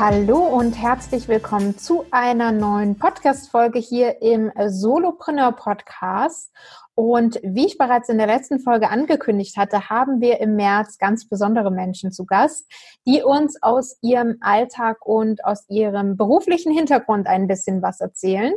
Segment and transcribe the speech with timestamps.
[0.00, 6.50] Hallo und herzlich willkommen zu einer neuen Podcast-Folge hier im Solopreneur Podcast.
[6.94, 11.28] Und wie ich bereits in der letzten Folge angekündigt hatte, haben wir im März ganz
[11.28, 12.64] besondere Menschen zu Gast,
[13.06, 18.54] die uns aus ihrem Alltag und aus ihrem beruflichen Hintergrund ein bisschen was erzählen.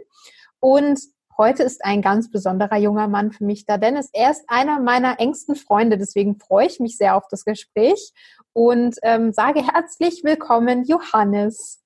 [0.62, 1.02] Und
[1.38, 5.20] heute ist ein ganz besonderer junger Mann für mich da, denn er ist einer meiner
[5.20, 5.98] engsten Freunde.
[5.98, 8.14] Deswegen freue ich mich sehr auf das Gespräch
[8.54, 11.84] und ähm, sage herzlich willkommen, Johannes.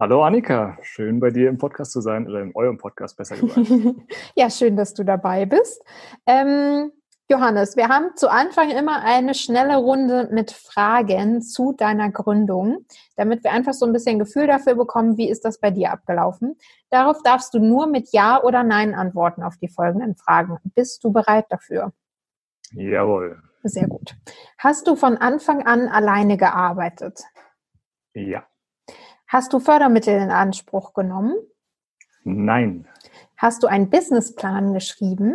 [0.00, 3.68] Hallo Annika, schön bei dir im Podcast zu sein oder in eurem Podcast besser gesagt.
[4.34, 5.80] ja, schön, dass du dabei bist.
[6.26, 6.90] Ähm,
[7.28, 12.84] Johannes, wir haben zu Anfang immer eine schnelle Runde mit Fragen zu deiner Gründung,
[13.16, 16.56] damit wir einfach so ein bisschen Gefühl dafür bekommen, wie ist das bei dir abgelaufen.
[16.90, 20.58] Darauf darfst du nur mit Ja oder Nein antworten auf die folgenden Fragen.
[20.74, 21.92] Bist du bereit dafür?
[22.72, 23.40] Jawohl.
[23.62, 24.16] Sehr gut.
[24.58, 27.22] Hast du von Anfang an alleine gearbeitet?
[28.14, 28.44] Ja.
[29.26, 31.34] Hast du Fördermittel in Anspruch genommen?
[32.24, 32.88] Nein.
[33.36, 35.34] Hast du einen Businessplan geschrieben?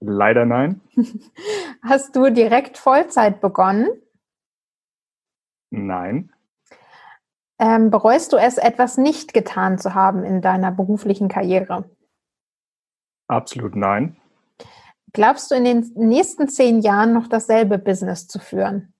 [0.00, 0.80] Leider nein.
[1.82, 3.88] Hast du direkt Vollzeit begonnen?
[5.70, 6.32] Nein.
[7.58, 11.88] Ähm, bereust du es, etwas nicht getan zu haben in deiner beruflichen Karriere?
[13.28, 14.19] Absolut nein.
[15.12, 18.92] Glaubst du in den nächsten zehn Jahren noch dasselbe Business zu führen?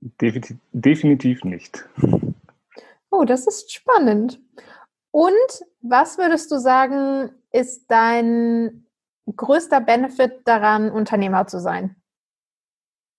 [0.00, 1.88] Definitiv, nicht.
[3.10, 4.40] Oh, das ist spannend.
[5.10, 5.32] Und
[5.80, 8.86] was würdest du sagen, ist dein
[9.34, 11.96] größter Benefit daran, Unternehmer zu sein?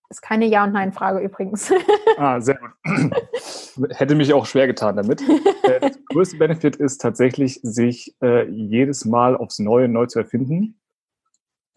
[0.09, 1.71] Ist keine Ja- und Nein-Frage übrigens.
[2.17, 2.71] Ah, sehr gut.
[3.97, 5.21] Hätte mich auch schwer getan damit.
[5.63, 10.77] Äh, das größte Benefit ist tatsächlich, sich äh, jedes Mal aufs Neue neu zu erfinden,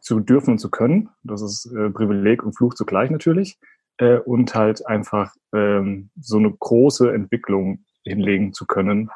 [0.03, 1.09] zu dürfen und zu können.
[1.23, 3.59] Das ist äh, Privileg und Fluch zugleich natürlich.
[3.99, 9.11] Äh, und halt einfach ähm, so eine große Entwicklung hinlegen zu können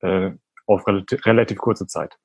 [0.00, 0.32] äh,
[0.66, 2.18] auf relativ, relativ kurze Zeit.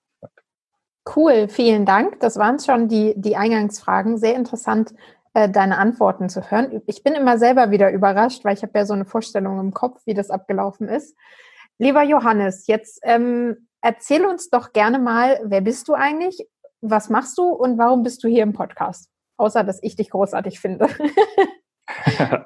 [1.16, 2.20] Cool, vielen Dank.
[2.20, 4.18] Das waren schon die, die Eingangsfragen.
[4.18, 4.94] Sehr interessant,
[5.34, 6.82] äh, deine Antworten zu hören.
[6.86, 10.02] Ich bin immer selber wieder überrascht, weil ich habe ja so eine Vorstellung im Kopf,
[10.06, 11.18] wie das abgelaufen ist.
[11.80, 16.46] Lieber Johannes, jetzt ähm, erzähl uns doch gerne mal, wer bist du eigentlich,
[16.82, 19.10] was machst du und warum bist du hier im Podcast?
[19.38, 20.88] Außer, dass ich dich großartig finde.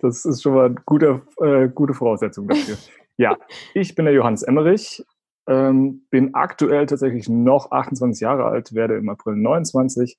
[0.00, 2.76] das ist schon mal eine gute, äh, gute Voraussetzung dafür.
[3.16, 3.36] Ja,
[3.74, 5.04] ich bin der Johannes Emmerich,
[5.48, 10.18] ähm, bin aktuell tatsächlich noch 28 Jahre alt, werde im April 29,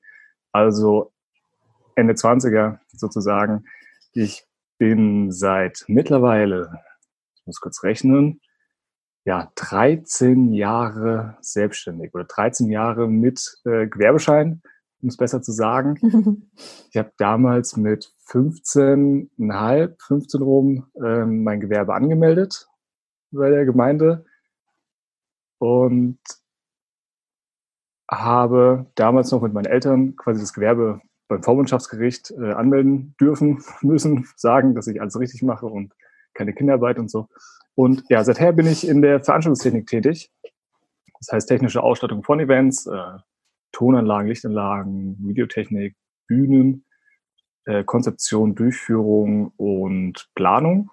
[0.52, 1.12] also
[1.96, 3.66] Ende 20er sozusagen.
[4.14, 4.46] Ich
[4.80, 6.80] bin seit mittlerweile,
[7.36, 8.42] ich muss kurz rechnen,
[9.28, 14.62] ja, 13 Jahre selbstständig oder 13 Jahre mit äh, Gewerbeschein
[15.02, 16.50] um es besser zu sagen.
[16.90, 22.68] ich habe damals mit 15,5, 15 rum ähm, mein Gewerbe angemeldet
[23.32, 24.26] bei der Gemeinde
[25.60, 26.20] und
[28.10, 34.28] habe damals noch mit meinen Eltern quasi das Gewerbe beim Vormundschaftsgericht äh, anmelden dürfen, müssen,
[34.36, 35.94] sagen, dass ich alles richtig mache und
[36.34, 37.28] keine Kinderarbeit und so.
[37.78, 40.32] Und ja, seither bin ich in der Veranstaltungstechnik tätig.
[41.20, 43.20] Das heißt technische Ausstattung von Events, äh,
[43.72, 45.96] Tonanlagen, Lichtanlagen, Videotechnik,
[46.26, 46.86] Bühnen,
[47.66, 50.90] äh, Konzeption, Durchführung und Planung.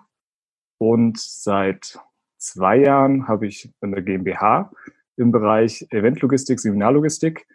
[0.76, 1.98] Und seit
[2.36, 4.70] zwei Jahren habe ich in der GmbH
[5.16, 7.46] im Bereich Eventlogistik, Seminarlogistik.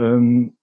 [0.00, 0.56] Ähm,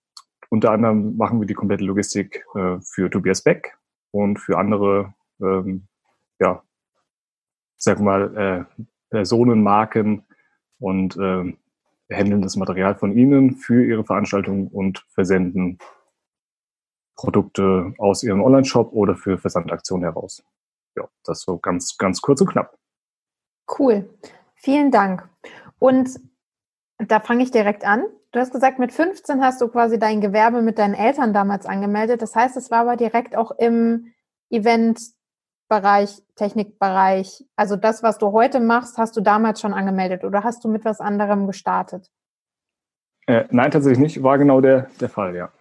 [0.49, 3.77] unter anderem machen wir die komplette Logistik äh, für Tobias Beck
[4.09, 5.87] und für andere, ähm,
[6.39, 6.63] ja,
[7.83, 10.23] sag mal, äh, Personen, Marken
[10.79, 11.57] und ähm,
[12.11, 15.79] handeln das Material von Ihnen für Ihre Veranstaltung und versenden
[17.15, 20.43] Produkte aus Ihrem Online-Shop oder für Versandaktionen heraus.
[20.95, 22.77] Ja, das so ganz, ganz kurz und knapp.
[23.77, 24.09] Cool.
[24.55, 25.27] Vielen Dank.
[25.79, 26.19] Und
[27.07, 28.03] Da fange ich direkt an.
[28.31, 32.21] Du hast gesagt, mit 15 hast du quasi dein Gewerbe mit deinen Eltern damals angemeldet.
[32.21, 34.13] Das heißt, es war aber direkt auch im
[35.71, 37.45] Eventbereich, Technikbereich.
[37.55, 40.83] Also das, was du heute machst, hast du damals schon angemeldet oder hast du mit
[40.83, 42.11] was anderem gestartet?
[43.25, 44.23] Äh, nein, tatsächlich nicht.
[44.23, 45.51] War genau der, der Fall, ja.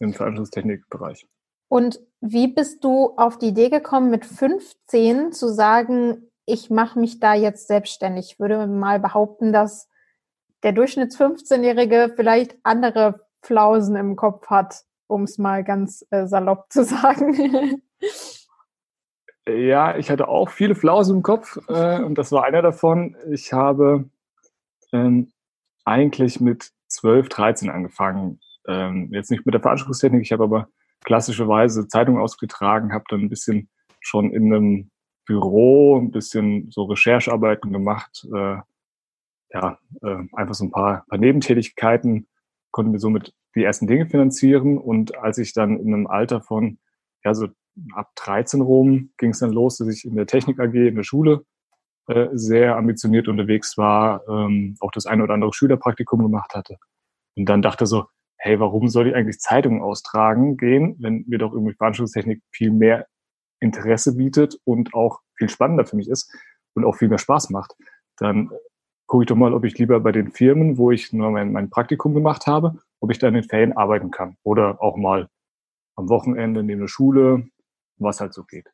[0.00, 1.28] Im Veranstaltungstechnikbereich.
[1.68, 7.20] Und wie bist du auf die Idee gekommen, mit 15 zu sagen, ich mache mich
[7.20, 8.32] da jetzt selbstständig?
[8.32, 9.88] Ich würde mal behaupten, dass
[10.64, 16.66] der Durchschnitts 15-Jährige vielleicht andere Flausen im Kopf hat, um es mal ganz äh, salopp
[16.70, 17.82] zu sagen.
[19.48, 23.16] Ja, ich hatte auch viele Flausen im Kopf äh, und das war einer davon.
[23.30, 24.08] Ich habe
[24.92, 25.32] ähm,
[25.84, 28.40] eigentlich mit 12, 13 angefangen.
[28.68, 30.68] Ähm, jetzt nicht mit der Veranstaltungstechnik, ich habe aber
[31.04, 33.68] klassischerweise Zeitung ausgetragen, habe dann ein bisschen
[34.00, 34.90] schon in einem
[35.26, 38.56] Büro ein bisschen so Recherchearbeiten gemacht, äh,
[39.54, 42.28] ja, äh, einfach so ein paar, paar Nebentätigkeiten,
[42.70, 44.78] konnten wir somit die ersten Dinge finanzieren.
[44.78, 46.78] Und als ich dann in einem Alter von,
[47.24, 47.48] ja, so
[47.94, 51.02] ab 13 rum, ging es dann los, dass ich in der Technik AG in der
[51.02, 51.44] Schule
[52.08, 56.76] äh, sehr ambitioniert unterwegs war, ähm, auch das eine oder andere Schülerpraktikum gemacht hatte.
[57.36, 61.52] Und dann dachte so, hey, warum soll ich eigentlich Zeitungen austragen gehen, wenn mir doch
[61.52, 63.06] irgendwie Veranstaltungstechnik viel mehr
[63.60, 66.34] Interesse bietet und auch viel spannender für mich ist
[66.74, 67.74] und auch viel mehr Spaß macht,
[68.16, 68.50] dann
[69.06, 71.70] gucke ich doch mal, ob ich lieber bei den Firmen, wo ich nur mein, mein
[71.70, 75.28] Praktikum gemacht habe, ob ich da in den Ferien arbeiten kann oder auch mal
[75.94, 77.46] am Wochenende neben der Schule,
[77.96, 78.68] was halt so geht.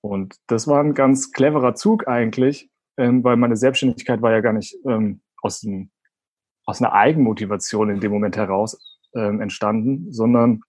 [0.00, 4.52] Und das war ein ganz cleverer Zug eigentlich, ähm, weil meine Selbstständigkeit war ja gar
[4.52, 5.90] nicht ähm, aus, ein,
[6.66, 8.78] aus einer Eigenmotivation in dem Moment heraus
[9.14, 10.60] ähm, entstanden, sondern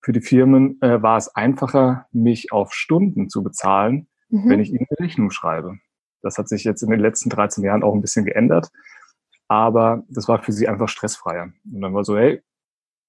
[0.00, 4.50] für die Firmen äh, war es einfacher, mich auf Stunden zu bezahlen, mhm.
[4.50, 5.78] wenn ich ihnen eine Rechnung schreibe.
[6.22, 8.70] Das hat sich jetzt in den letzten 13 Jahren auch ein bisschen geändert.
[9.48, 11.52] Aber das war für sie einfach stressfreier.
[11.72, 12.42] Und dann war so, hey,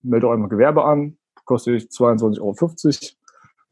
[0.02, 2.54] melde euch mal Gewerbe an, kostet 22,50 Euro.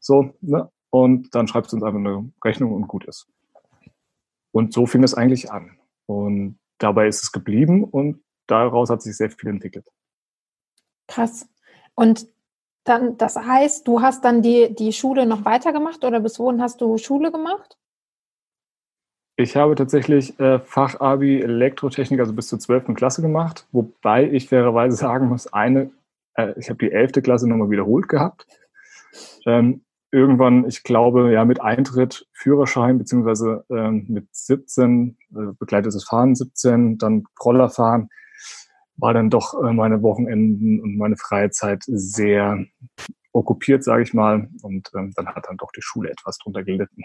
[0.02, 0.70] So, ne?
[0.90, 3.26] Und dann schreibst du uns einfach eine Rechnung und gut ist.
[4.50, 5.78] Und so fing es eigentlich an.
[6.06, 9.86] Und dabei ist es geblieben und daraus hat sich sehr viel entwickelt.
[11.06, 11.48] Krass.
[11.94, 12.26] Und
[12.84, 16.80] dann, das heißt, du hast dann die, die Schule noch weitergemacht oder bis wohin hast
[16.80, 17.78] du Schule gemacht?
[19.36, 22.94] Ich habe tatsächlich äh, Fachabi Elektrotechnik, also bis zur 12.
[22.94, 25.90] Klasse gemacht, wobei ich fairerweise sagen muss, eine,
[26.34, 27.22] äh, ich habe die 11.
[27.22, 28.46] Klasse nochmal wiederholt gehabt.
[29.46, 36.34] Ähm, irgendwann, ich glaube, ja, mit Eintritt Führerschein, beziehungsweise ähm, mit 17, äh, begleitetes Fahren
[36.34, 38.10] 17, dann Rollerfahren,
[38.96, 42.64] war dann doch äh, meine Wochenenden und meine Freizeit sehr
[43.32, 44.48] okkupiert, sage ich mal.
[44.62, 47.02] Und ähm, dann hat dann doch die Schule etwas drunter gelitten.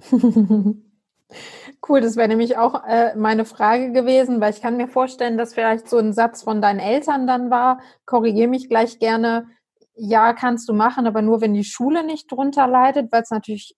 [1.88, 5.54] Cool, das wäre nämlich auch äh, meine Frage gewesen, weil ich kann mir vorstellen, dass
[5.54, 9.46] vielleicht so ein Satz von deinen Eltern dann war, korrigiere mich gleich gerne,
[10.00, 13.76] ja, kannst du machen, aber nur wenn die Schule nicht drunter leidet, weil es natürlich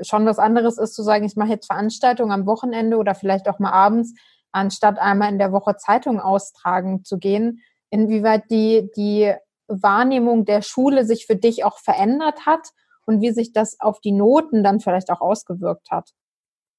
[0.00, 3.60] schon was anderes ist zu sagen, ich mache jetzt Veranstaltungen am Wochenende oder vielleicht auch
[3.60, 4.14] mal abends,
[4.50, 7.60] anstatt einmal in der Woche Zeitung austragen zu gehen.
[7.90, 9.32] Inwieweit die, die
[9.68, 12.70] Wahrnehmung der Schule sich für dich auch verändert hat
[13.06, 16.10] und wie sich das auf die Noten dann vielleicht auch ausgewirkt hat.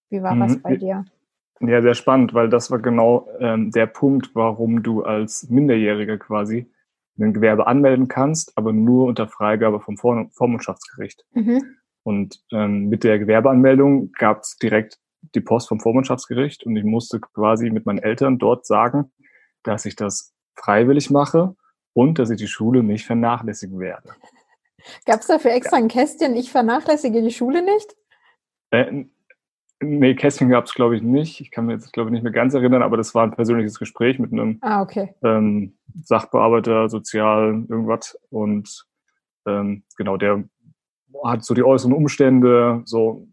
[0.09, 0.61] Wie war das mhm.
[0.61, 1.05] bei dir?
[1.61, 6.69] Ja, sehr spannend, weil das war genau ähm, der Punkt, warum du als Minderjähriger quasi
[7.17, 11.25] ein Gewerbe anmelden kannst, aber nur unter Freigabe vom Vor Vormundschaftsgericht.
[11.33, 11.77] Mhm.
[12.03, 14.99] Und ähm, mit der Gewerbeanmeldung gab es direkt
[15.33, 19.11] die Post vom Vormundschaftsgericht und ich musste quasi mit meinen Eltern dort sagen,
[19.63, 21.55] dass ich das freiwillig mache
[21.93, 24.09] und dass ich die Schule nicht vernachlässigen werde.
[25.05, 25.83] Gab es dafür extra ja.
[25.83, 27.95] ein Kästchen, ich vernachlässige die Schule nicht?
[28.69, 29.05] Äh,
[29.85, 31.41] Nee, Kästchen gab es, glaube ich, nicht.
[31.41, 33.79] Ich kann mir jetzt, glaube ich, nicht mehr ganz erinnern, aber das war ein persönliches
[33.79, 35.13] Gespräch mit einem ah, okay.
[35.23, 35.73] ähm,
[36.03, 38.17] Sachbearbeiter, Sozial, irgendwas.
[38.29, 38.85] Und
[39.45, 40.43] ähm, genau, der
[41.23, 43.27] hat so die äußeren Umstände, so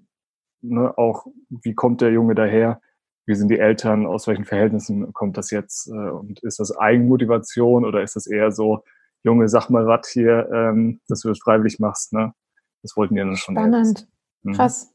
[0.60, 2.80] ne, auch, wie kommt der Junge daher,
[3.26, 7.84] wie sind die Eltern, aus welchen Verhältnissen kommt das jetzt äh, und ist das Eigenmotivation
[7.84, 8.84] oder ist das eher so,
[9.22, 12.34] Junge, sag mal was hier, ähm, dass du das freiwillig machst, ne?
[12.82, 13.54] Das wollten die dann schon.
[13.54, 14.08] Spannend.
[14.42, 14.54] Mhm.
[14.54, 14.91] Krass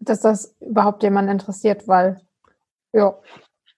[0.00, 2.20] dass das überhaupt jemand interessiert, weil,
[2.92, 3.14] ja,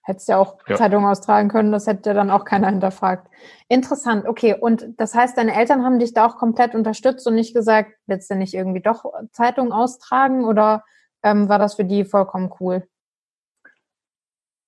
[0.03, 0.75] hättest ja auch ja.
[0.75, 3.27] Zeitung austragen können, das hätte dann auch keiner hinterfragt.
[3.69, 4.55] Interessant, okay.
[4.59, 8.29] Und das heißt, deine Eltern haben dich da auch komplett unterstützt und nicht gesagt, willst
[8.29, 10.83] du nicht irgendwie doch Zeitung austragen oder
[11.23, 12.83] ähm, war das für die vollkommen cool?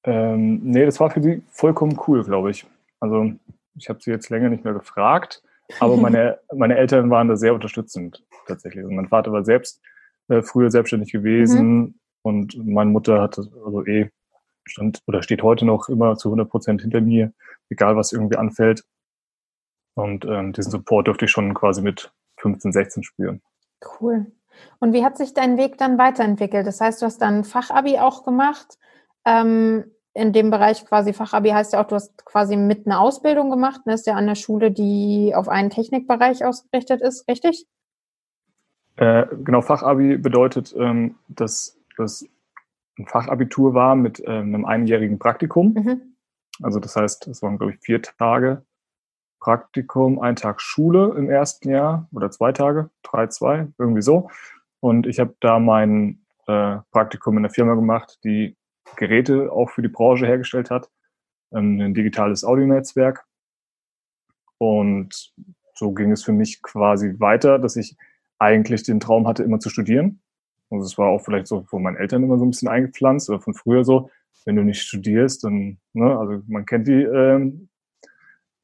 [0.05, 2.65] Ähm, nee, das war für die vollkommen cool, glaube ich.
[2.99, 3.31] Also
[3.75, 5.43] ich habe sie jetzt länger nicht mehr gefragt,
[5.79, 8.83] aber meine, meine Eltern waren da sehr unterstützend tatsächlich.
[8.83, 9.81] Und also mein Vater war selbst
[10.27, 11.99] äh, früher selbstständig gewesen mhm.
[12.21, 14.09] und meine Mutter hatte also eh
[14.67, 17.33] stand oder steht heute noch immer zu 100 Prozent hinter mir,
[17.69, 18.83] egal was irgendwie anfällt.
[19.95, 23.41] Und ähm, diesen Support durfte ich schon quasi mit 15, 16 spüren.
[23.99, 24.31] Cool.
[24.79, 26.67] Und wie hat sich dein Weg dann weiterentwickelt?
[26.67, 28.77] Das heißt, du hast dann Fachabi auch gemacht.
[29.25, 33.49] Ähm, in dem Bereich quasi Fachabi heißt ja auch, du hast quasi mit einer Ausbildung
[33.49, 33.81] gemacht.
[33.85, 37.65] Das ist ja an der Schule, die auf einen Technikbereich ausgerichtet ist, richtig?
[38.97, 42.27] Äh, genau, Fachabi bedeutet, ähm, dass das
[42.97, 45.73] ein Fachabitur war mit ähm, einem einjährigen Praktikum.
[45.73, 46.15] Mhm.
[46.63, 48.63] Also das heißt, es waren, glaube ich, vier Tage
[49.39, 54.29] Praktikum, ein Tag Schule im ersten Jahr oder zwei Tage, drei, zwei, irgendwie so.
[54.79, 58.55] Und ich habe da mein äh, Praktikum in der Firma gemacht, die
[58.95, 60.89] Geräte auch für die Branche hergestellt hat,
[61.51, 63.25] ähm, ein digitales Audionetzwerk.
[64.57, 65.33] Und
[65.73, 67.97] so ging es für mich quasi weiter, dass ich
[68.39, 70.21] eigentlich den Traum hatte, immer zu studieren.
[70.69, 73.39] Also es war auch vielleicht so von meinen Eltern immer so ein bisschen eingepflanzt oder
[73.39, 74.09] von früher so,
[74.45, 77.69] wenn du nicht studierst, dann, ne, also man kennt die, ähm,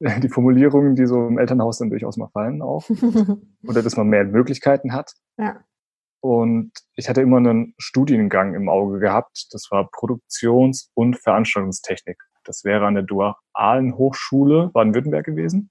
[0.00, 2.88] die Formulierungen, die so im Elternhaus dann durchaus mal fallen auch.
[3.66, 5.14] oder dass man mehr Möglichkeiten hat.
[5.38, 5.64] Ja.
[6.20, 9.48] Und ich hatte immer einen Studiengang im Auge gehabt.
[9.50, 12.22] Das war Produktions- und Veranstaltungstechnik.
[12.44, 15.70] Das wäre an der Dualen Hochschule Baden-Württemberg gewesen.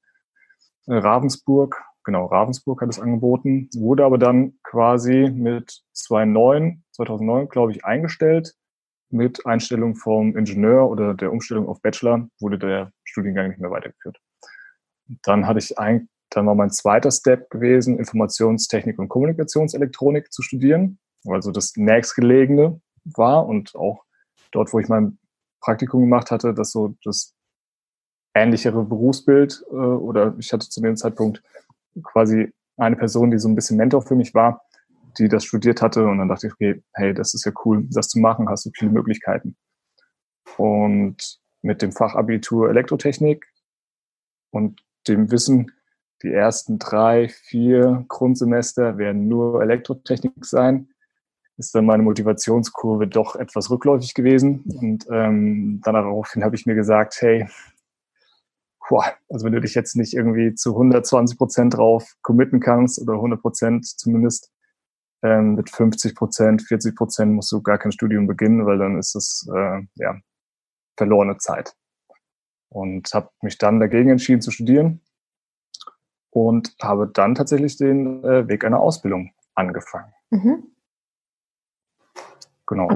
[0.87, 7.71] Äh, Ravensburg, genau, Ravensburg hat es angeboten, wurde aber dann quasi mit 2009, 2009, glaube
[7.71, 8.53] ich, eingestellt.
[9.09, 14.17] Mit Einstellung vom Ingenieur oder der Umstellung auf Bachelor wurde der Studiengang nicht mehr weitergeführt.
[15.23, 20.97] Dann hatte ich ein, dann war mein zweiter Step gewesen, Informationstechnik und Kommunikationselektronik zu studieren,
[21.25, 24.05] also das nächstgelegene war und auch
[24.51, 25.17] dort, wo ich mein
[25.59, 27.35] Praktikum gemacht hatte, das so das
[28.33, 31.43] ähnlichere Berufsbild äh, oder ich hatte zu dem Zeitpunkt
[32.03, 34.63] quasi eine Person, die so ein bisschen Mentor für mich war,
[35.17, 38.07] die das studiert hatte und dann dachte ich, okay, hey, das ist ja cool, das
[38.07, 39.55] zu machen, hast du viele Möglichkeiten.
[40.57, 43.45] Und mit dem Fachabitur Elektrotechnik
[44.51, 45.71] und dem Wissen,
[46.23, 50.89] die ersten drei, vier Grundsemester werden nur Elektrotechnik sein.
[51.57, 54.63] Ist dann meine Motivationskurve doch etwas rückläufig gewesen.
[54.79, 57.47] Und ähm, daraufhin habe ich mir gesagt, hey,
[58.91, 63.13] boah, also wenn du dich jetzt nicht irgendwie zu 120 Prozent drauf committen kannst oder
[63.13, 64.51] 100 Prozent zumindest,
[65.23, 69.15] ähm, mit 50 Prozent, 40 Prozent musst du gar kein Studium beginnen, weil dann ist
[69.15, 70.19] es äh, ja
[70.97, 71.73] verlorene Zeit.
[72.67, 74.99] Und habe mich dann dagegen entschieden zu studieren
[76.29, 80.11] und habe dann tatsächlich den äh, Weg einer Ausbildung angefangen.
[80.31, 80.63] Mhm.
[82.67, 82.89] Genau.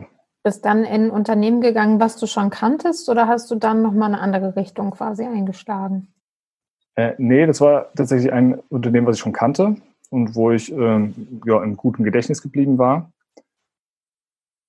[0.45, 4.09] Bist dann in ein Unternehmen gegangen, was du schon kanntest, oder hast du dann nochmal
[4.09, 6.13] eine andere Richtung quasi eingeschlagen?
[6.93, 9.75] Äh, nee, das war tatsächlich ein Unternehmen, was ich schon kannte
[10.11, 13.11] und wo ich ähm, ja, im guten Gedächtnis geblieben war.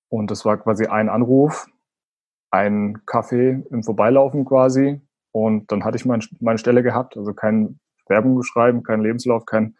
[0.09, 1.67] Und das war quasi ein Anruf,
[2.51, 5.03] ein Kaffee im Vorbeilaufen quasi.
[5.31, 9.77] Und dann hatte ich mein, meine Stelle gehabt, also kein Werbung schreiben, kein Lebenslauf, kein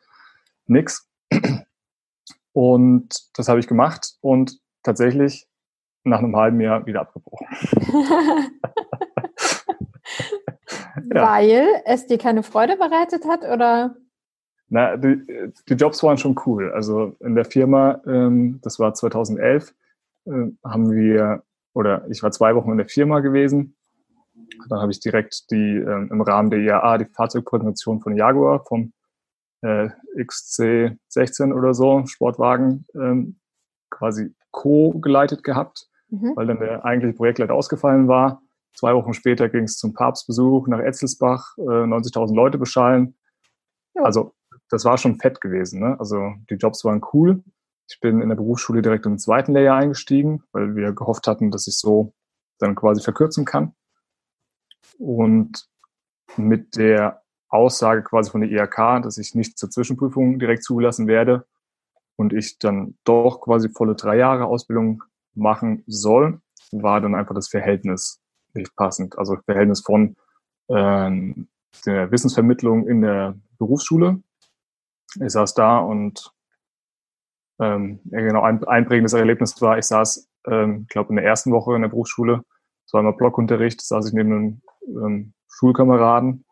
[0.67, 1.09] nix.
[2.53, 5.49] Und das habe ich gemacht und tatsächlich
[6.07, 7.47] nach einem halben Jahr wieder abgebrochen.
[11.13, 11.29] ja.
[11.29, 13.97] Weil es dir keine Freude bereitet hat oder?
[14.69, 15.23] Na, die,
[15.69, 16.73] die, Jobs waren schon cool.
[16.73, 19.75] Also in der Firma, ähm, das war 2011,
[20.27, 20.31] äh,
[20.65, 23.77] haben wir, oder ich war zwei Wochen in der Firma gewesen
[24.69, 28.93] dann habe ich direkt die äh, im Rahmen der IAA die Fahrzeugpräsentation von Jaguar vom
[29.63, 33.39] äh, XC16 oder so, Sportwagen, ähm,
[33.91, 36.33] quasi co-geleitet gehabt, mhm.
[36.35, 38.43] weil dann der eigentliche Projektleiter ausgefallen war.
[38.75, 43.17] Zwei Wochen später ging es zum Papstbesuch nach Etzelsbach, äh, 90.000 Leute beschallen.
[43.95, 44.03] Ja.
[44.03, 44.35] Also
[44.69, 45.81] das war schon fett gewesen.
[45.81, 45.97] Ne?
[45.99, 47.43] Also die Jobs waren cool.
[47.89, 51.67] Ich bin in der Berufsschule direkt im zweiten Lehrjahr eingestiegen, weil wir gehofft hatten, dass
[51.67, 52.13] ich so
[52.59, 53.75] dann quasi verkürzen kann.
[54.99, 55.69] Und
[56.37, 61.47] mit der Aussage quasi von der IHK, dass ich nicht zur Zwischenprüfung direkt zugelassen werde
[62.17, 65.03] und ich dann doch quasi volle drei Jahre Ausbildung
[65.37, 66.41] machen soll,
[66.73, 68.21] war dann einfach das Verhältnis
[68.55, 69.19] nicht passend.
[69.19, 70.17] Also Verhältnis von
[70.69, 71.35] äh,
[71.85, 74.23] der Wissensvermittlung in der Berufsschule.
[75.21, 76.33] Ich saß da und
[77.59, 81.83] ähm, genau ein einprägendes Erlebnis war, ich saß, ähm, glaube in der ersten Woche in
[81.83, 82.43] der Berufsschule,
[82.87, 86.45] es war immer Blockunterricht, saß ich neben einem ähm, Schulkameraden,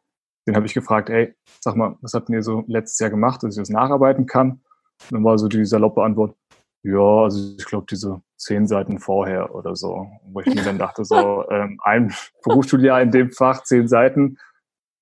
[0.46, 3.56] den habe ich gefragt, ey, sag mal, was habt ihr so letztes Jahr gemacht, dass
[3.56, 4.62] ich das nacharbeiten kann?
[5.10, 6.36] Und dann war so die saloppe Antwort,
[6.84, 11.02] ja, also ich glaube diese zehn Seiten vorher oder so, wo ich mir dann dachte,
[11.04, 12.14] so ähm, ein
[12.44, 14.36] Berufsschuljahr in dem Fach, zehn Seiten,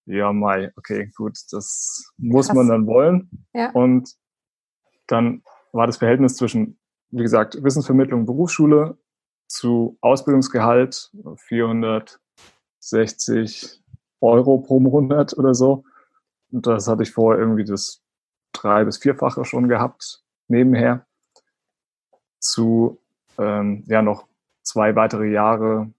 [0.07, 2.57] ja, Mai, okay, gut, das muss Krass.
[2.57, 3.29] man dann wollen.
[3.53, 3.73] Ja.
[3.73, 4.15] Und
[5.09, 6.79] dann war das Verhältnis zwischen,
[7.11, 8.99] wie gesagt, Wissensvermittlung, Berufsschule
[9.49, 13.81] zu Ausbildungsgehalt 460
[14.21, 15.85] Euro pro Monat oder so.
[16.53, 18.03] Und das hatte ich vorher irgendwie das
[18.53, 21.07] drei- bis vierfache schon gehabt, nebenher.
[22.43, 22.99] Zu
[23.39, 24.27] ähm, ja noch
[24.63, 25.91] zwei weitere Jahre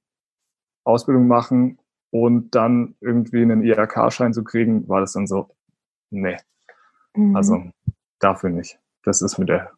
[0.83, 1.79] Ausbildung machen
[2.11, 5.49] und dann irgendwie einen IHK-Schein zu kriegen, war das dann so,
[6.09, 6.37] nee.
[7.15, 7.35] Mhm.
[7.35, 7.63] Also
[8.19, 8.77] dafür nicht.
[9.03, 9.71] Das ist mit der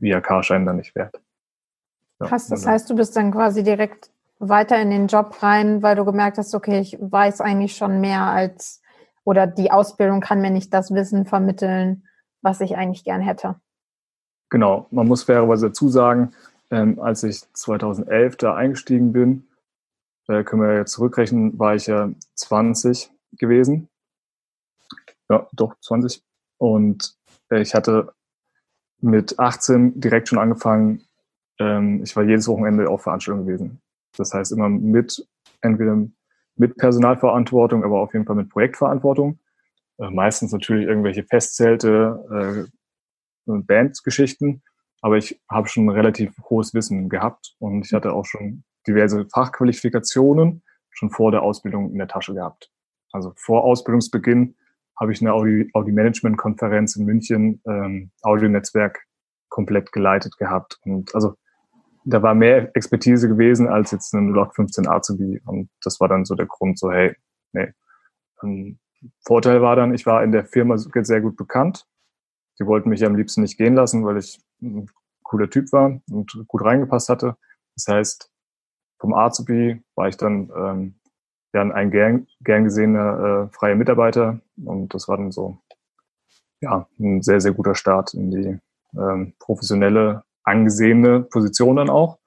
[0.00, 1.20] IHK-Schein dann nicht wert.
[2.20, 2.70] Ja, Krass, das also.
[2.70, 6.54] heißt, du bist dann quasi direkt weiter in den Job rein, weil du gemerkt hast,
[6.54, 8.82] okay, ich weiß eigentlich schon mehr als,
[9.24, 12.04] oder die Ausbildung kann mir nicht das Wissen vermitteln,
[12.40, 13.60] was ich eigentlich gern hätte.
[14.50, 16.32] Genau, man muss fairerweise dazu sagen,
[16.70, 19.46] ähm, als ich 2011 da eingestiegen bin,
[20.28, 23.88] äh, können wir jetzt zurückrechnen, war ich ja 20 gewesen.
[25.28, 26.22] Ja, doch, 20.
[26.58, 27.16] Und
[27.50, 28.12] äh, ich hatte
[29.00, 31.06] mit 18 direkt schon angefangen,
[31.58, 33.80] ähm, ich war jedes Wochenende auf Veranstaltungen gewesen.
[34.16, 35.26] Das heißt immer mit,
[35.60, 36.06] entweder
[36.56, 39.38] mit Personalverantwortung, aber auf jeden Fall mit Projektverantwortung.
[39.98, 42.79] Äh, meistens natürlich irgendwelche Festzelte, äh,
[43.46, 44.62] Bandgeschichten,
[45.00, 50.62] aber ich habe schon relativ hohes Wissen gehabt und ich hatte auch schon diverse Fachqualifikationen
[50.90, 52.70] schon vor der Ausbildung in der Tasche gehabt.
[53.12, 54.54] Also vor Ausbildungsbeginn
[54.98, 59.06] habe ich eine Audi-Management-Konferenz in München, ähm, Audionetzwerk
[59.48, 60.78] komplett geleitet gehabt.
[60.84, 61.34] Und also
[62.04, 65.40] da war mehr Expertise gewesen als jetzt ein 0815 Azubi.
[65.44, 67.14] Und das war dann so der Grund, so hey,
[67.52, 67.72] nee.
[68.42, 68.78] Ähm,
[69.24, 71.86] Vorteil war dann, ich war in der Firma sehr gut bekannt.
[72.60, 74.86] Sie wollten mich am liebsten nicht gehen lassen, weil ich ein
[75.22, 77.38] cooler Typ war und gut reingepasst hatte.
[77.74, 78.30] Das heißt,
[78.98, 80.94] vom Azubi war ich dann ähm,
[81.54, 85.56] ja, ein gern, gern gesehener äh, freier Mitarbeiter und das war dann so
[86.60, 88.58] ja, ein sehr, sehr guter Start in die
[88.94, 92.18] ähm, professionelle, angesehene Position dann auch,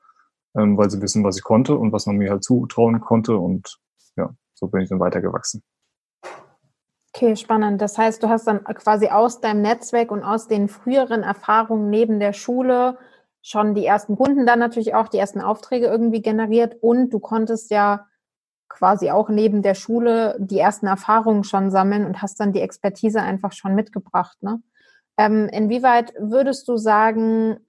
[0.58, 3.78] ähm, weil sie wissen, was ich konnte und was man mir halt zutrauen konnte und
[4.16, 5.62] ja, so bin ich dann weitergewachsen.
[7.16, 7.80] Okay, spannend.
[7.80, 12.20] Das heißt, du hast dann quasi aus deinem Netzwerk und aus den früheren Erfahrungen neben
[12.20, 12.98] der Schule
[13.44, 17.70] schon die ersten Kunden, dann natürlich auch die ersten Aufträge irgendwie generiert und du konntest
[17.70, 18.08] ja
[18.68, 23.22] quasi auch neben der Schule die ersten Erfahrungen schon sammeln und hast dann die Expertise
[23.22, 24.42] einfach schon mitgebracht.
[24.42, 24.64] Ne?
[25.18, 27.60] Ähm, inwieweit würdest du sagen,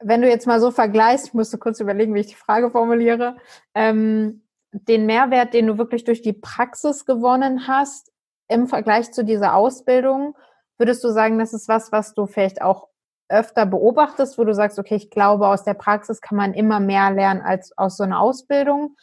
[0.00, 3.36] wenn du jetzt mal so vergleichst, ich musste kurz überlegen, wie ich die Frage formuliere,
[3.74, 4.42] ähm,
[4.88, 8.12] den Mehrwert, den du wirklich durch die Praxis gewonnen hast
[8.48, 10.34] im Vergleich zu dieser Ausbildung
[10.78, 12.88] Würdest du sagen, das ist was, was du vielleicht auch
[13.28, 17.10] öfter beobachtest, wo du sagst, okay, ich glaube, aus der Praxis kann man immer mehr
[17.10, 18.96] lernen als aus so einer Ausbildung?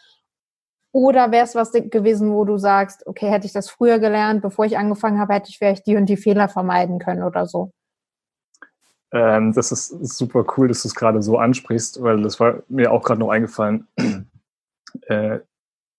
[0.91, 4.65] Oder wäre es was gewesen, wo du sagst, okay, hätte ich das früher gelernt, bevor
[4.65, 7.71] ich angefangen habe, hätte ich vielleicht die und die Fehler vermeiden können oder so?
[9.11, 12.91] Ähm, das ist super cool, dass du es gerade so ansprichst, weil das war mir
[12.91, 13.87] auch gerade noch eingefallen.
[15.07, 15.39] äh,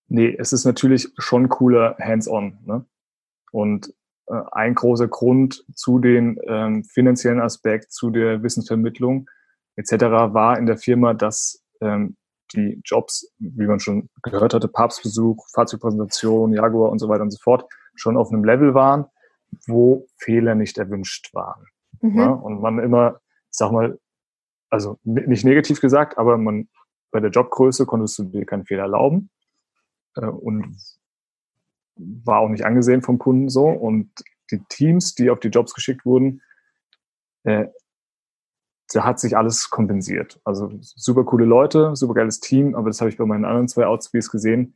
[0.08, 2.58] nee, es ist natürlich schon cooler hands-on.
[2.64, 2.84] Ne?
[3.52, 3.94] Und
[4.26, 9.28] äh, ein großer Grund zu den ähm, finanziellen Aspekt, zu der Wissensvermittlung
[9.76, 9.92] etc.
[10.32, 12.16] war in der Firma, dass ähm,
[12.54, 17.38] die Jobs, wie man schon gehört hatte, Papstbesuch, Fahrzeugpräsentation, Jaguar und so weiter und so
[17.42, 19.06] fort, schon auf einem Level waren,
[19.66, 21.66] wo Fehler nicht erwünscht waren.
[22.00, 22.18] Mhm.
[22.18, 23.98] Ja, und man immer, sag mal,
[24.70, 26.68] also nicht negativ gesagt, aber man
[27.10, 29.30] bei der Jobgröße konntest du dir keinen Fehler erlauben.
[30.16, 30.77] Äh, und
[31.96, 33.68] war auch nicht angesehen vom Kunden so.
[33.68, 34.11] Und
[34.50, 36.42] die Teams, die auf die Jobs geschickt wurden,
[37.44, 37.66] äh,
[38.92, 40.40] da hat sich alles kompensiert.
[40.44, 43.87] Also super coole Leute, super geiles Team, aber das habe ich bei meinen anderen zwei
[43.87, 44.74] Outspiels gesehen.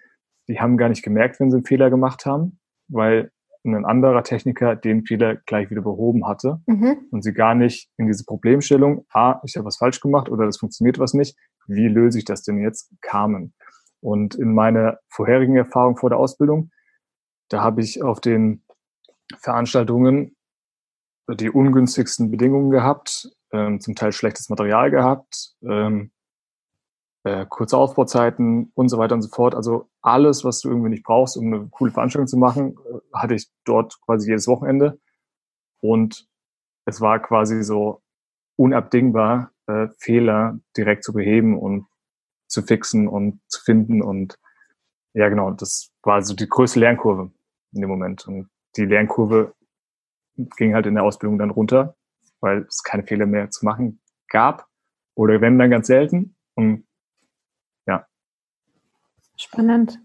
[0.49, 3.31] Die haben gar nicht gemerkt, wenn sie einen Fehler gemacht haben, weil
[3.65, 7.07] ein anderer Techniker den Fehler gleich wieder behoben hatte mhm.
[7.11, 10.59] und sie gar nicht in diese Problemstellung, ah, ich habe was falsch gemacht oder das
[10.59, 13.53] funktioniert was nicht, wie löse ich das denn jetzt, kamen.
[14.01, 16.71] Und in meiner vorherigen Erfahrung vor der Ausbildung
[17.49, 18.63] da habe ich auf den
[19.41, 20.37] Veranstaltungen
[21.31, 26.11] die ungünstigsten Bedingungen gehabt, ähm, zum Teil schlechtes Material gehabt, ähm,
[27.25, 29.55] äh, kurze Aufbauzeiten und so weiter und so fort.
[29.55, 33.35] Also alles, was du irgendwie nicht brauchst, um eine coole Veranstaltung zu machen, äh, hatte
[33.35, 34.99] ich dort quasi jedes Wochenende.
[35.81, 36.27] Und
[36.87, 38.03] es war quasi so
[38.57, 41.87] unabdingbar, äh, Fehler direkt zu beheben und
[42.49, 44.03] zu fixen und zu finden.
[44.03, 44.39] Und
[45.15, 47.31] ja, genau, das war so die größte Lernkurve
[47.73, 48.27] in dem Moment.
[48.27, 49.55] Und die Lernkurve
[50.57, 51.97] ging halt in der Ausbildung dann runter,
[52.41, 54.67] weil es keine Fehler mehr zu machen gab.
[55.15, 56.37] Oder wenn dann ganz selten.
[56.55, 56.87] Und
[57.87, 58.07] ja.
[59.37, 60.01] Spannend.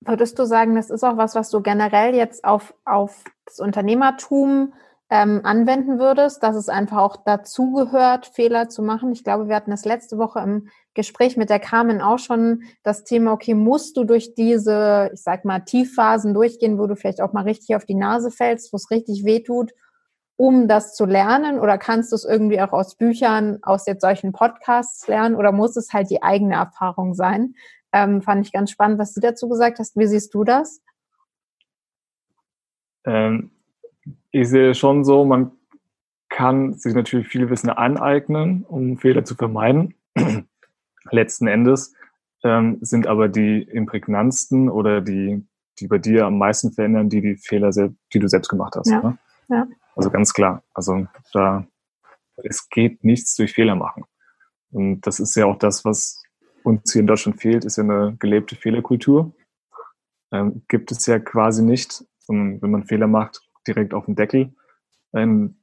[0.00, 4.74] Würdest du sagen, das ist auch was, was du generell jetzt auf, auf das Unternehmertum
[5.08, 9.12] ähm, anwenden würdest, dass es einfach auch dazugehört, Fehler zu machen.
[9.12, 13.04] Ich glaube, wir hatten das letzte Woche im Gespräch mit der Carmen auch schon das
[13.04, 17.32] Thema, okay, musst du durch diese, ich sag mal, Tiefphasen durchgehen, wo du vielleicht auch
[17.32, 19.72] mal richtig auf die Nase fällst, wo es richtig wehtut,
[20.36, 21.60] um das zu lernen?
[21.60, 25.36] Oder kannst du es irgendwie auch aus Büchern, aus jetzt solchen Podcasts lernen?
[25.36, 27.54] Oder muss es halt die eigene Erfahrung sein?
[27.92, 29.96] Ähm, fand ich ganz spannend, was du dazu gesagt hast.
[29.96, 30.82] Wie siehst du das?
[33.04, 33.52] Ähm,
[34.40, 35.52] ich sehe schon so, man
[36.28, 39.94] kann sich natürlich viel Wissen aneignen, um Fehler zu vermeiden.
[41.10, 41.94] Letzten Endes
[42.42, 45.46] ähm, sind aber die imprägnantsten oder die,
[45.78, 48.90] die bei dir am meisten verändern, die die Fehler, die du selbst gemacht hast.
[48.90, 49.00] Ja.
[49.02, 49.18] Ne?
[49.48, 49.66] ja.
[49.94, 50.62] Also ganz klar.
[50.74, 51.66] Also da,
[52.44, 54.04] es geht nichts durch Fehler machen.
[54.70, 56.22] Und das ist ja auch das, was
[56.62, 59.32] uns hier in Deutschland fehlt, ist ja eine gelebte Fehlerkultur.
[60.32, 62.04] Ähm, gibt es ja quasi nicht.
[62.26, 64.54] Und wenn man Fehler macht, direkt auf den Deckel.
[65.12, 65.56] In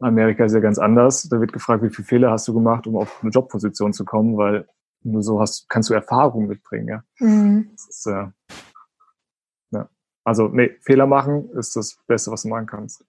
[0.00, 1.28] Amerika ist ja ganz anders.
[1.28, 4.36] Da wird gefragt, wie viele Fehler hast du gemacht, um auf eine Jobposition zu kommen,
[4.36, 4.66] weil
[5.02, 6.88] nur so hast, kannst du Erfahrung mitbringen.
[6.88, 7.04] Ja?
[7.18, 7.70] Mhm.
[7.74, 8.26] Ist, äh,
[9.70, 9.88] ja.
[10.24, 13.04] Also, nee, Fehler machen ist das Beste, was du machen kannst.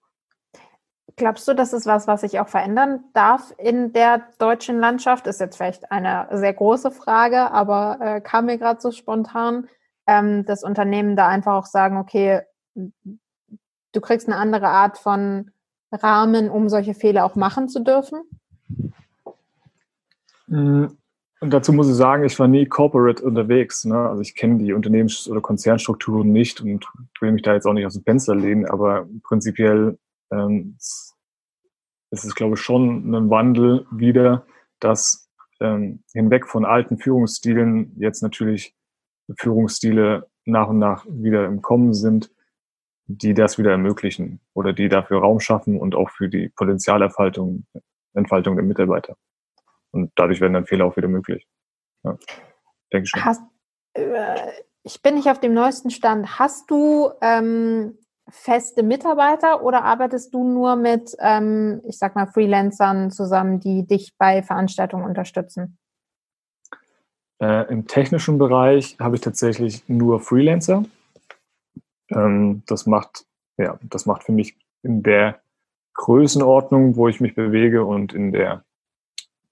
[1.16, 5.26] Glaubst du, das ist was, was sich auch verändern darf in der deutschen Landschaft?
[5.26, 9.68] Ist jetzt vielleicht eine sehr große Frage, aber äh, kam mir gerade so spontan,
[10.06, 12.40] ähm, dass Unternehmen da einfach auch sagen, okay,
[13.92, 15.50] du kriegst eine andere Art von
[15.92, 18.22] Rahmen, um solche Fehler auch machen zu dürfen?
[20.46, 20.86] Mm,
[21.40, 23.84] und dazu muss ich sagen, ich war nie corporate unterwegs.
[23.84, 23.96] Ne?
[23.96, 26.86] Also ich kenne die Unternehmens- oder Konzernstrukturen nicht und
[27.20, 29.98] will mich da jetzt auch nicht aus dem Fenster lehnen, aber prinzipiell
[30.30, 34.46] ähm, ist es, glaube ich, schon ein Wandel wieder,
[34.78, 35.28] dass
[35.60, 38.76] ähm, hinweg von alten Führungsstilen jetzt natürlich
[39.36, 42.30] Führungsstile nach und nach wieder im Kommen sind,
[43.06, 47.66] die das wieder ermöglichen oder die dafür Raum schaffen und auch für die Potenzialerfaltung,
[48.14, 49.16] Entfaltung der Mitarbeiter.
[49.90, 51.46] Und dadurch werden dann Fehler auch wieder möglich.
[52.04, 52.16] Ja,
[52.92, 53.24] denke schon.
[53.24, 53.42] Hast,
[53.94, 54.36] äh,
[54.82, 56.38] ich bin nicht auf dem neuesten Stand.
[56.38, 63.10] Hast du ähm, feste Mitarbeiter oder arbeitest du nur mit, ähm, ich sag mal, Freelancern
[63.10, 65.78] zusammen, die dich bei Veranstaltungen unterstützen?
[67.40, 70.84] Äh, Im technischen Bereich habe ich tatsächlich nur Freelancer.
[72.14, 75.40] Ähm, das macht, ja, das macht für mich in der
[75.94, 78.64] Größenordnung, wo ich mich bewege und in der,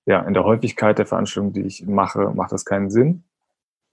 [0.07, 3.25] ja, in der Häufigkeit der Veranstaltungen, die ich mache, macht das keinen Sinn,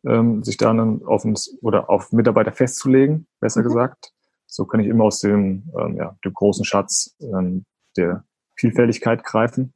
[0.05, 3.65] ähm, sich da dann auf uns oder auf Mitarbeiter festzulegen, besser mhm.
[3.65, 4.13] gesagt.
[4.45, 7.65] So kann ich immer aus dem, ähm, ja, dem großen Schatz ähm,
[7.97, 8.23] der
[8.55, 9.73] Vielfältigkeit greifen.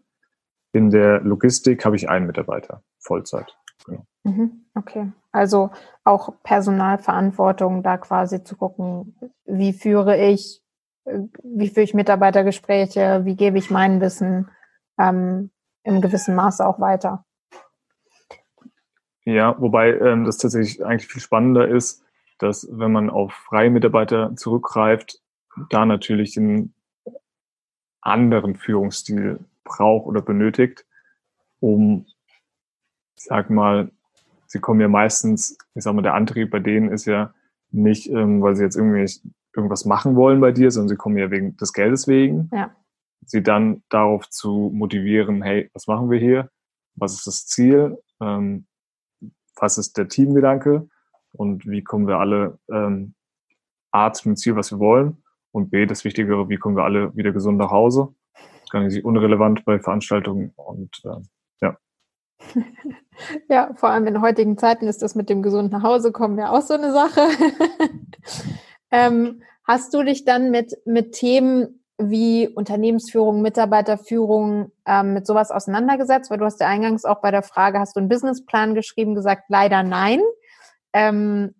[0.73, 3.53] In der Logistik habe ich einen Mitarbeiter, Vollzeit.
[3.85, 4.05] Genau.
[4.23, 5.71] Mhm, okay, also
[6.03, 9.15] auch Personalverantwortung, da quasi zu gucken,
[9.45, 10.61] wie führe ich,
[11.05, 14.49] äh, wie führe ich Mitarbeitergespräche, wie gebe ich mein Wissen
[14.99, 15.51] ähm,
[15.83, 17.25] im gewissen Maße auch weiter.
[19.23, 22.03] Ja, wobei ähm, das tatsächlich eigentlich viel spannender ist,
[22.39, 25.21] dass wenn man auf freie Mitarbeiter zurückgreift,
[25.69, 26.73] da natürlich einen
[28.01, 30.85] anderen Führungsstil braucht oder benötigt,
[31.59, 32.05] um,
[33.15, 33.91] ich sag mal,
[34.51, 37.33] sie kommen ja meistens, ich sag mal, der Antrieb bei denen ist ja
[37.71, 39.09] nicht, ähm, weil sie jetzt irgendwie
[39.55, 42.49] irgendwas machen wollen bei dir, sondern sie kommen ja wegen des Geldes wegen.
[42.51, 42.75] Ja.
[43.25, 46.49] Sie dann darauf zu motivieren, hey, was machen wir hier?
[46.95, 47.97] Was ist das Ziel?
[48.19, 48.67] Ähm,
[49.55, 50.89] was ist der Teamgedanke?
[51.31, 53.13] Und wie kommen wir alle ähm,
[53.91, 55.23] A zum Ziel, was wir wollen?
[55.53, 58.13] Und B, das Wichtigere, wie kommen wir alle wieder gesund nach Hause?
[58.33, 61.21] Das ist gar nicht unrelevant bei Veranstaltungen und äh,
[61.61, 61.77] ja.
[63.49, 66.51] Ja, vor allem in heutigen Zeiten ist das mit dem gesund nach Hause kommen ja
[66.51, 67.21] auch so eine Sache.
[68.91, 76.31] ähm, hast du dich dann mit, mit Themen wie Unternehmensführung, Mitarbeiterführung ähm, mit sowas auseinandergesetzt?
[76.31, 79.43] Weil du hast ja eingangs auch bei der Frage, hast du einen Businessplan geschrieben, gesagt,
[79.49, 80.21] leider nein.
[80.93, 81.55] Ähm,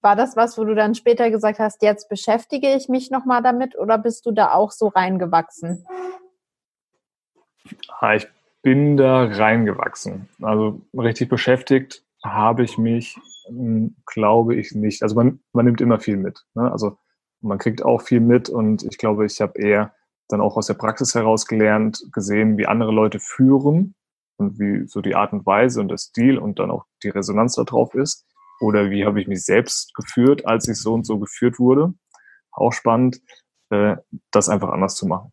[0.00, 3.78] war das was, wo du dann später gesagt hast, jetzt beschäftige ich mich nochmal damit
[3.78, 5.86] oder bist du da auch so reingewachsen?
[8.00, 8.26] Ah, ich
[8.62, 10.28] bin da reingewachsen.
[10.40, 15.02] Also richtig beschäftigt habe ich mich, hm, glaube ich, nicht.
[15.02, 16.44] Also man, man nimmt immer viel mit.
[16.54, 16.70] Ne?
[16.70, 16.96] Also
[17.40, 19.92] man kriegt auch viel mit und ich glaube, ich habe eher
[20.28, 23.94] dann auch aus der Praxis heraus gelernt, gesehen, wie andere Leute führen
[24.36, 27.56] und wie so die Art und Weise und der Stil und dann auch die Resonanz
[27.56, 28.26] darauf ist.
[28.60, 31.94] Oder wie habe ich mich selbst geführt, als ich so und so geführt wurde.
[32.52, 33.20] Auch spannend,
[33.70, 33.96] äh,
[34.30, 35.32] das einfach anders zu machen.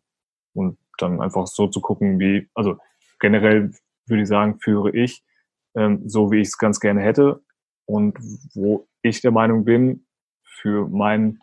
[0.52, 2.76] Und dann einfach so zu gucken, wie, also
[3.20, 3.72] generell
[4.06, 5.22] würde ich sagen, führe ich
[5.76, 7.40] ähm, so, wie ich es ganz gerne hätte
[7.86, 8.18] und
[8.54, 10.06] wo ich der Meinung bin,
[10.60, 11.40] für mein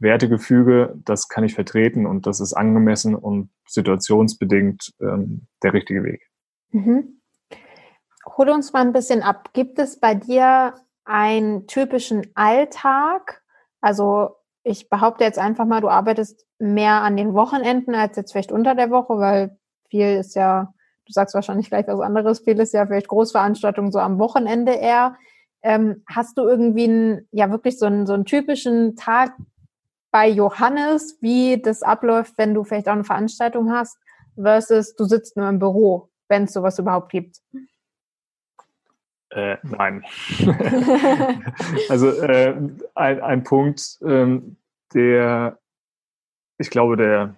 [0.00, 6.30] Wertegefüge, das kann ich vertreten und das ist angemessen und situationsbedingt ähm, der richtige Weg.
[6.70, 7.20] Mhm.
[8.36, 9.50] Hol uns mal ein bisschen ab.
[9.52, 10.74] Gibt es bei dir
[11.04, 13.42] einen typischen Alltag?
[13.80, 18.52] Also ich behaupte jetzt einfach mal, du arbeitest mehr an den Wochenenden als jetzt vielleicht
[18.52, 20.73] unter der Woche, weil viel ist ja,
[21.06, 25.16] du sagst wahrscheinlich gleich was anderes, viel ist ja vielleicht Großveranstaltungen so am Wochenende eher.
[25.62, 29.34] Ähm, hast du irgendwie einen, ja wirklich so einen, so einen typischen Tag
[30.10, 33.98] bei Johannes, wie das abläuft, wenn du vielleicht auch eine Veranstaltung hast,
[34.40, 37.40] versus du sitzt nur im Büro, wenn es sowas überhaupt gibt?
[39.30, 40.04] Äh, nein.
[41.88, 42.54] also äh,
[42.94, 44.56] ein, ein Punkt, ähm,
[44.92, 45.58] der,
[46.58, 47.34] ich glaube, der,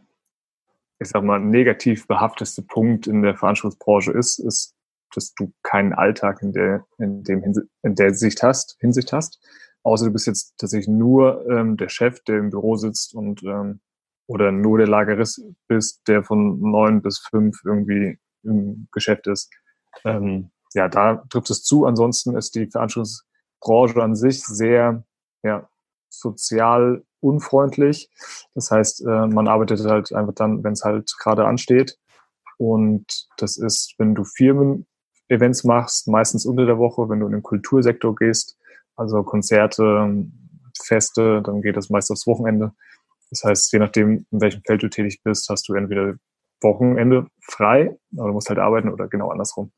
[0.98, 4.74] ich sag mal, negativ behafteste Punkt in der Veranstaltungsbranche ist, ist,
[5.14, 7.42] dass du keinen Alltag in der, in dem
[7.82, 9.40] in der Sicht hast, Hinsicht hast.
[9.82, 13.80] Außer du bist jetzt tatsächlich nur ähm, der Chef, der im Büro sitzt und ähm,
[14.26, 19.52] oder nur der Lagerist bist, der von neun bis fünf irgendwie im Geschäft ist.
[20.04, 21.86] Ähm, ja, da trifft es zu.
[21.86, 25.04] Ansonsten ist die Veranstaltungsbranche an sich sehr
[25.44, 25.68] ja,
[26.08, 28.10] sozial unfreundlich.
[28.54, 31.98] Das heißt, äh, man arbeitet halt einfach dann, wenn es halt gerade ansteht.
[32.58, 37.42] Und das ist, wenn du Firmen-Events machst, meistens unter der Woche, wenn du in den
[37.42, 38.58] Kultursektor gehst,
[38.94, 40.26] also Konzerte,
[40.82, 42.72] Feste, dann geht das meist aufs Wochenende.
[43.30, 46.14] Das heißt, je nachdem, in welchem Feld du tätig bist, hast du entweder
[46.62, 49.72] Wochenende frei, aber du musst halt arbeiten oder genau andersrum.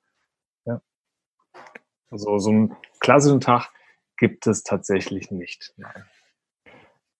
[2.10, 3.70] Also so einen klassischen Tag
[4.16, 5.72] gibt es tatsächlich nicht.
[5.76, 6.04] Nein.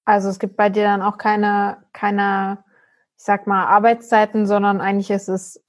[0.09, 2.65] Also es gibt bei dir dann auch keine, keine,
[3.19, 5.63] ich sag mal, Arbeitszeiten, sondern eigentlich ist es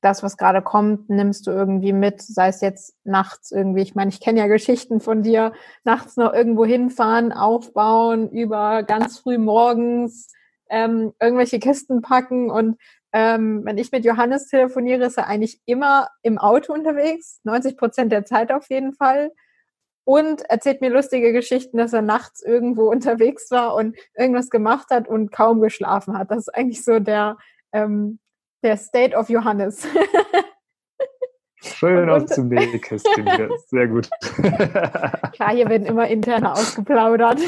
[0.00, 3.82] das, was gerade kommt, nimmst du irgendwie mit, sei es jetzt nachts irgendwie.
[3.82, 9.18] Ich meine, ich kenne ja Geschichten von dir, nachts noch irgendwo hinfahren, aufbauen, über ganz
[9.18, 10.28] früh morgens
[10.68, 12.76] ähm, irgendwelche Kisten packen und
[13.12, 18.12] ähm, wenn ich mit Johannes telefoniere, ist er eigentlich immer im Auto unterwegs, 90 Prozent
[18.12, 19.32] der Zeit auf jeden Fall.
[20.04, 25.08] Und erzählt mir lustige Geschichten, dass er nachts irgendwo unterwegs war und irgendwas gemacht hat
[25.08, 26.30] und kaum geschlafen hat.
[26.30, 27.36] Das ist eigentlich so der,
[27.72, 28.18] ähm,
[28.62, 29.86] der State of Johannes.
[31.62, 33.50] Schön aus dem Nähkästchen hier.
[33.66, 34.08] Sehr gut.
[35.32, 37.38] Klar, hier werden immer interne ausgeplaudert.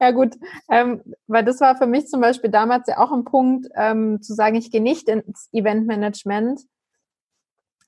[0.00, 0.34] Ja gut,
[0.70, 4.32] ähm, weil das war für mich zum Beispiel damals ja auch ein Punkt, ähm, zu
[4.32, 6.62] sagen, ich gehe nicht ins Eventmanagement,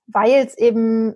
[0.06, 1.14] weil es eben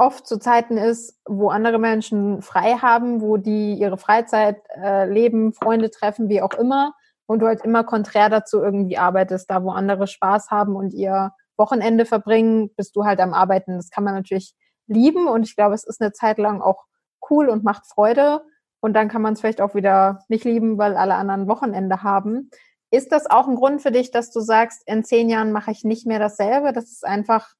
[0.00, 5.52] oft zu Zeiten ist, wo andere Menschen frei haben, wo die ihre Freizeit äh, leben,
[5.52, 6.94] Freunde treffen, wie auch immer,
[7.26, 11.32] und du halt immer konträr dazu irgendwie arbeitest, da wo andere Spaß haben und ihr
[11.56, 13.76] Wochenende verbringen, bist du halt am Arbeiten.
[13.76, 14.54] Das kann man natürlich
[14.88, 16.86] lieben und ich glaube, es ist eine Zeit lang auch
[17.30, 18.42] cool und macht Freude.
[18.80, 22.50] Und dann kann man es vielleicht auch wieder nicht lieben, weil alle anderen Wochenende haben.
[22.90, 25.84] Ist das auch ein Grund für dich, dass du sagst, in zehn Jahren mache ich
[25.84, 27.54] nicht mehr dasselbe, dass es einfach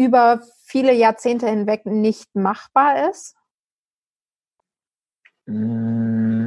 [0.00, 3.36] über viele Jahrzehnte hinweg nicht machbar ist?
[5.44, 6.46] Mm,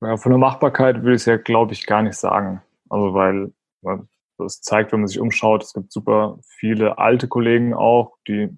[0.00, 2.62] ja, von der Machbarkeit würde ich es ja, glaube ich, gar nicht sagen.
[2.88, 3.52] Also weil,
[3.82, 4.06] weil
[4.38, 8.56] das zeigt, wenn man sich umschaut, es gibt super viele alte Kollegen auch, die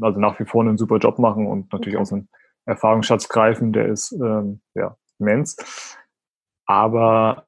[0.00, 2.02] also nach wie vor einen super Job machen und natürlich okay.
[2.02, 2.28] auch so einen
[2.66, 5.96] Erfahrungsschatz greifen, der ist ähm, ja, immens.
[6.66, 7.46] Aber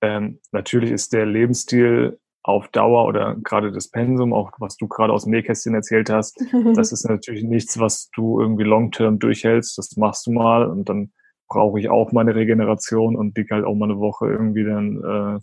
[0.00, 5.12] ähm, natürlich ist der Lebensstil auf Dauer oder gerade das Pensum, auch was du gerade
[5.12, 6.40] aus dem Nähkästchen erzählt hast,
[6.74, 9.76] das ist natürlich nichts, was du irgendwie long-term durchhältst.
[9.76, 11.12] Das machst du mal und dann
[11.48, 15.40] brauche ich auch meine Regeneration und liege halt auch mal eine Woche irgendwie dann äh,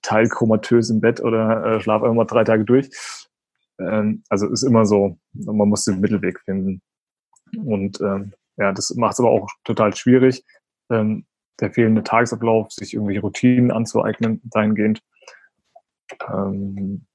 [0.00, 2.88] teilchromatös im Bett oder äh, schlafe einfach mal drei Tage durch.
[3.78, 6.80] Ähm, also ist immer so, man muss den Mittelweg finden.
[7.58, 10.44] Und ähm, ja, das macht es aber auch total schwierig,
[10.90, 11.26] ähm,
[11.60, 15.02] der fehlende Tagesablauf, sich irgendwelche Routinen anzueignen, dahingehend.
[16.28, 17.06] Ähm,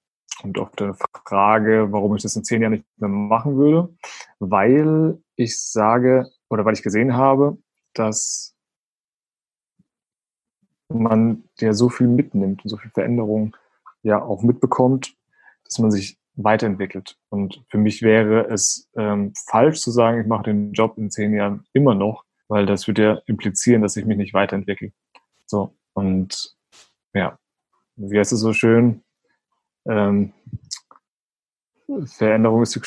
[0.43, 3.93] und auf der Frage, warum ich das in zehn Jahren nicht mehr machen würde,
[4.39, 7.57] weil ich sage oder weil ich gesehen habe,
[7.93, 8.55] dass
[10.87, 13.55] man ja so viel mitnimmt und so viel Veränderung
[14.01, 15.15] ja auch mitbekommt,
[15.65, 17.17] dass man sich weiterentwickelt.
[17.29, 21.33] Und für mich wäre es ähm, falsch zu sagen, ich mache den Job in zehn
[21.33, 24.91] Jahren immer noch, weil das würde ja implizieren, dass ich mich nicht weiterentwickle.
[25.45, 26.55] So, und
[27.13, 27.37] ja,
[27.99, 29.03] wie heißt es so schön?
[29.85, 30.33] Ähm,
[32.05, 32.81] Veränderung ist die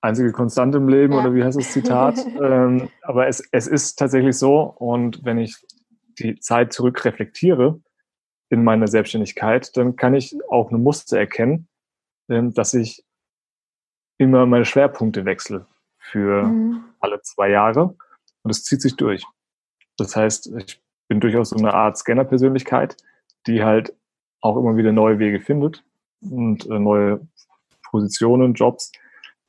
[0.00, 1.20] einzige Konstante im Leben, ja.
[1.20, 2.18] oder wie heißt das Zitat?
[2.42, 5.56] ähm, aber es, es ist tatsächlich so, und wenn ich
[6.18, 7.80] die Zeit zurückreflektiere
[8.50, 11.68] in meiner Selbstständigkeit, dann kann ich auch eine Muster erkennen,
[12.28, 13.04] ähm, dass ich
[14.18, 15.66] immer meine Schwerpunkte wechsle
[15.98, 16.84] für mhm.
[17.00, 17.96] alle zwei Jahre.
[18.42, 19.24] Und es zieht sich durch.
[19.96, 22.96] Das heißt, ich bin durchaus so eine Art Scanner-Persönlichkeit,
[23.46, 23.94] die halt
[24.42, 25.82] auch immer wieder neue Wege findet
[26.20, 27.26] und äh, neue
[27.90, 28.92] Positionen, Jobs.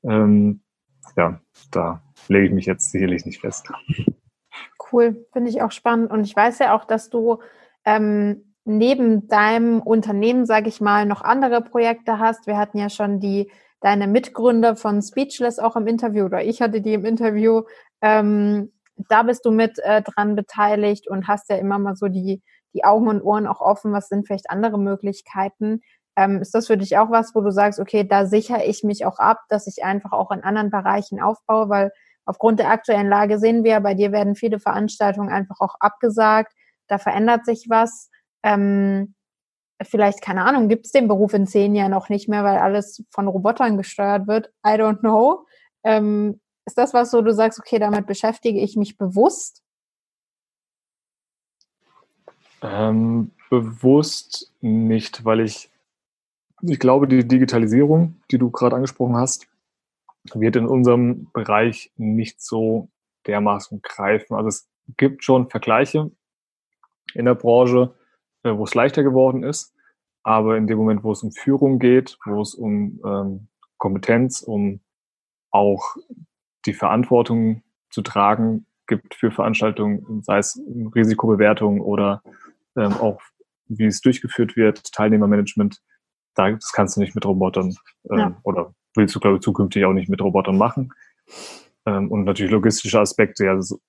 [0.03, 0.61] Ähm,
[1.17, 3.69] ja, da lege ich mich jetzt sicherlich nicht fest.
[4.91, 6.11] Cool, finde ich auch spannend.
[6.11, 7.39] Und ich weiß ja auch, dass du
[7.83, 12.47] ähm, neben deinem Unternehmen, sage ich mal, noch andere Projekte hast.
[12.47, 13.51] Wir hatten ja schon die
[13.81, 17.63] deine Mitgründer von Speechless auch im Interview oder ich hatte die im Interview.
[18.01, 22.41] Ähm, da bist du mit äh, dran beteiligt und hast ja immer mal so die,
[22.73, 23.93] die Augen und Ohren auch offen.
[23.93, 25.81] Was sind vielleicht andere Möglichkeiten?
[26.15, 29.05] Ähm, ist das für dich auch was, wo du sagst, okay, da sichere ich mich
[29.05, 31.91] auch ab, dass ich einfach auch in anderen Bereichen aufbaue, weil
[32.25, 36.53] aufgrund der aktuellen Lage sehen wir, bei dir werden viele Veranstaltungen einfach auch abgesagt,
[36.87, 38.09] da verändert sich was.
[38.43, 39.15] Ähm,
[39.81, 43.03] vielleicht, keine Ahnung, gibt es den Beruf in zehn Jahren noch nicht mehr, weil alles
[43.09, 44.51] von Robotern gesteuert wird.
[44.65, 45.45] I don't know.
[45.83, 49.62] Ähm, ist das was, wo du sagst, okay, damit beschäftige ich mich bewusst?
[52.63, 55.69] Ähm, bewusst nicht, weil ich
[56.65, 59.47] ich glaube, die Digitalisierung, die du gerade angesprochen hast,
[60.33, 62.89] wird in unserem Bereich nicht so
[63.27, 64.35] dermaßen greifen.
[64.35, 66.11] Also es gibt schon Vergleiche
[67.13, 67.93] in der Branche,
[68.43, 69.73] äh, wo es leichter geworden ist,
[70.23, 73.47] aber in dem Moment, wo es um Führung geht, wo es um ähm,
[73.77, 74.79] Kompetenz, um
[75.51, 75.97] auch
[76.65, 80.61] die Verantwortung zu tragen gibt für Veranstaltungen, sei es
[80.95, 82.23] Risikobewertung oder
[82.75, 83.21] ähm, auch
[83.67, 85.81] wie es durchgeführt wird, Teilnehmermanagement,
[86.35, 87.75] da, das kannst du nicht mit Robotern
[88.09, 88.39] ähm, ja.
[88.43, 90.93] oder willst du, glaube ich, zukünftig auch nicht mit Robotern machen.
[91.85, 93.79] Ähm, und natürlich logistische Aspekte, ja, so,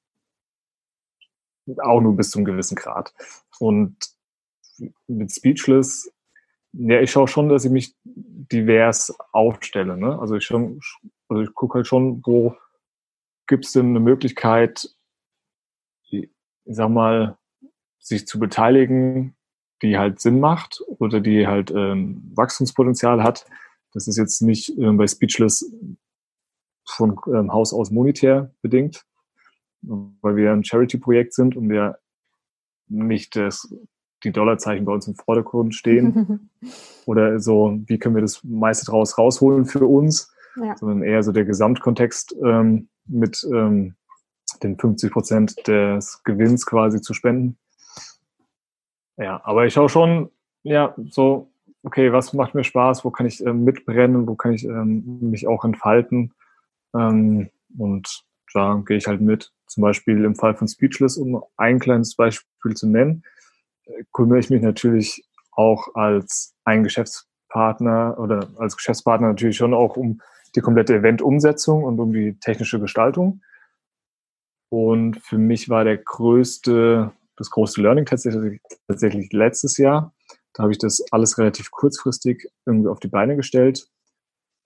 [1.79, 3.14] auch nur bis zu einem gewissen Grad.
[3.59, 3.97] Und
[5.07, 6.12] mit Speechless,
[6.73, 9.97] ja, ich schaue schon, dass ich mich divers aufstelle.
[9.97, 10.18] Ne?
[10.18, 10.81] Also ich schon,
[11.29, 12.57] also ich gucke halt schon, wo
[13.47, 14.90] gibt es denn eine Möglichkeit,
[16.11, 16.29] ich
[16.64, 17.38] sag mal,
[18.04, 19.34] sich zu beteiligen
[19.84, 23.46] die halt Sinn macht oder die halt ähm, Wachstumspotenzial hat.
[23.92, 25.70] Das ist jetzt nicht ähm, bei Speechless
[26.86, 29.04] von ähm, Haus aus monetär bedingt,
[29.82, 31.98] weil wir ein Charity-Projekt sind und wir
[32.88, 33.72] nicht das,
[34.22, 36.50] die Dollarzeichen bei uns im Vordergrund stehen.
[37.06, 40.76] oder so, wie können wir das meiste draus rausholen für uns, ja.
[40.76, 43.94] sondern eher so der Gesamtkontext ähm, mit ähm,
[44.62, 47.58] den 50 Prozent des Gewinns quasi zu spenden.
[49.16, 50.31] Ja, aber ich schaue schon,
[50.62, 51.50] ja, so,
[51.83, 55.46] okay, was macht mir Spaß, wo kann ich ähm, mitbrennen, wo kann ich ähm, mich
[55.46, 56.33] auch entfalten.
[56.94, 59.53] Ähm, und da gehe ich halt mit.
[59.66, 63.22] Zum Beispiel im Fall von Speechless, um ein kleines Beispiel zu nennen,
[63.87, 69.96] äh, kümmere ich mich natürlich auch als ein Geschäftspartner oder als Geschäftspartner natürlich schon auch
[69.96, 70.20] um
[70.57, 73.42] die komplette Eventumsetzung und um die technische Gestaltung.
[74.70, 80.14] Und für mich war der größte das große Learning tatsächlich, tatsächlich letztes Jahr.
[80.53, 83.88] Da habe ich das alles relativ kurzfristig irgendwie auf die Beine gestellt,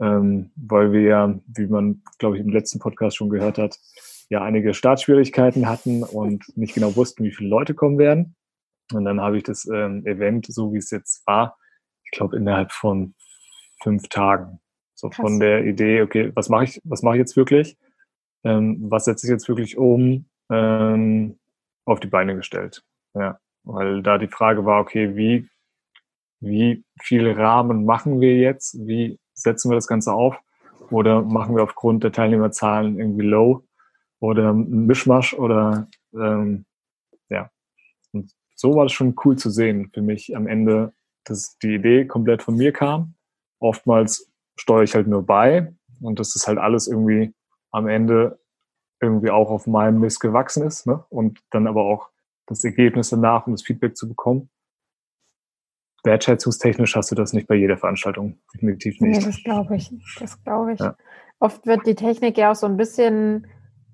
[0.01, 3.79] ähm, weil wir ja, wie man, glaube ich, im letzten Podcast schon gehört hat,
[4.29, 8.37] ja einige Startschwierigkeiten hatten und nicht genau wussten, wie viele Leute kommen werden.
[8.93, 11.57] Und dann habe ich das ähm, Event, so wie es jetzt war,
[12.05, 13.15] ich glaube, innerhalb von
[13.83, 14.61] fünf Tagen.
[14.95, 15.23] So Krass.
[15.23, 17.77] von der Idee, okay, was mache ich, was mache ich jetzt wirklich?
[18.45, 20.27] Ähm, was setze ich jetzt wirklich um?
[20.51, 21.39] Ähm,
[21.89, 22.83] auf die Beine gestellt.
[23.15, 25.49] Ja, weil da die Frage war, okay, wie,
[26.41, 28.87] wie viele Rahmen machen wir jetzt?
[28.87, 30.39] Wie setzen wir das Ganze auf?
[30.91, 33.65] Oder machen wir aufgrund der Teilnehmerzahlen irgendwie low
[34.21, 36.65] oder ein Mischmasch oder ähm,
[37.29, 37.51] ja.
[38.13, 40.93] Und so war es schon cool zu sehen für mich am Ende,
[41.25, 43.15] dass die Idee komplett von mir kam.
[43.61, 47.35] Oftmals steuere ich halt nur bei und das ist halt alles irgendwie
[47.71, 48.38] am Ende
[49.01, 51.05] irgendwie auch auf meinem Mist gewachsen ist ne?
[51.09, 52.11] und dann aber auch
[52.47, 54.51] das Ergebnis danach, um das Feedback zu bekommen.
[56.05, 59.19] Wertschätzungstechnisch hast du das nicht bei jeder Veranstaltung, definitiv nicht.
[59.19, 59.93] Nee, das glaube ich.
[60.19, 60.81] Das glaube ich.
[60.81, 60.97] Ja.
[61.41, 63.47] Oft wird die Technik ja auch so ein bisschen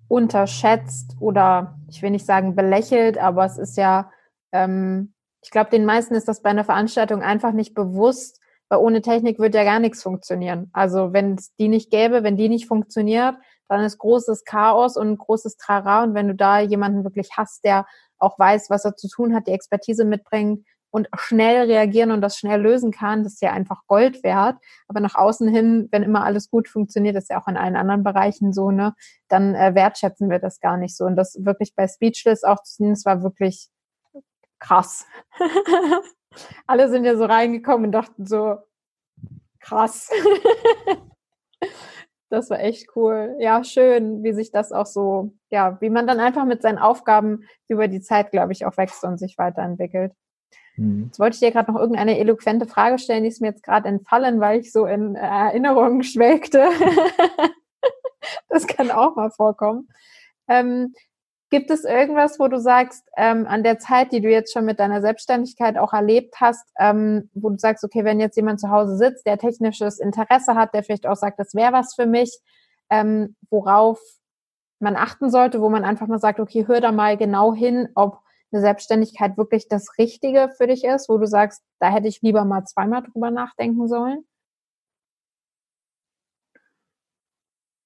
[0.09, 4.11] unterschätzt oder ich will nicht sagen belächelt, aber es ist ja,
[4.53, 9.03] ähm, ich glaube, den meisten ist das bei einer Veranstaltung einfach nicht bewusst, weil ohne
[9.03, 10.71] Technik wird ja gar nichts funktionieren.
[10.73, 13.37] Also wenn es die nicht gäbe, wenn die nicht funktioniert,
[13.69, 16.03] dann ist großes Chaos und großes Trara.
[16.05, 17.87] Und wenn du da jemanden wirklich hast, der
[18.19, 22.39] auch weiß, was er zu tun hat, die Expertise mitbringt und schnell reagieren und das
[22.39, 24.57] schnell lösen kann, das ist ja einfach Gold wert.
[24.87, 28.05] Aber nach außen hin, wenn immer alles gut funktioniert, ist ja auch in allen anderen
[28.05, 28.95] Bereichen so, ne,
[29.29, 31.05] dann äh, wertschätzen wir das gar nicht so.
[31.05, 33.69] Und das wirklich bei Speechless auch zu sehen, das war wirklich
[34.61, 35.05] krass.
[36.67, 38.59] Alle sind ja so reingekommen und dachten so,
[39.61, 40.11] krass.
[42.35, 43.37] Das war echt cool.
[43.39, 47.45] Ja, schön, wie sich das auch so, ja, wie man dann einfach mit seinen Aufgaben
[47.69, 50.13] über die Zeit, glaube ich, auch wächst und sich weiterentwickelt.
[50.77, 51.05] Mhm.
[51.07, 53.89] Jetzt wollte ich dir gerade noch irgendeine eloquente Frage stellen, die ist mir jetzt gerade
[53.89, 56.69] entfallen, weil ich so in Erinnerungen schwelgte.
[58.49, 59.89] das kann auch mal vorkommen.
[60.49, 60.93] Ähm,
[61.55, 64.81] Gibt es irgendwas, wo du sagst, ähm, an der Zeit, die du jetzt schon mit
[64.81, 68.97] deiner Selbstständigkeit auch erlebt hast, ähm, wo du sagst, okay, wenn jetzt jemand zu Hause
[68.97, 72.37] sitzt, der technisches Interesse hat, der vielleicht auch sagt, das wäre was für mich,
[72.91, 74.01] ähm, worauf
[74.81, 78.19] man achten sollte, wo man einfach mal sagt, okay, hör da mal genau hin, ob
[78.51, 82.45] eine Selbstständigkeit wirklich das Richtige für dich ist, wo du sagst, da hätte ich lieber
[82.45, 84.25] mal zweimal drüber nachdenken sollen?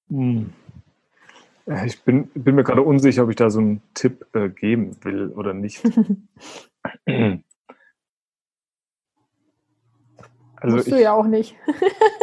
[0.09, 0.55] Hm.
[1.85, 5.27] Ich bin, bin mir gerade unsicher, ob ich da so einen Tipp äh, geben will
[5.29, 5.83] oder nicht.
[10.55, 11.55] also Musst ich, du ja auch nicht.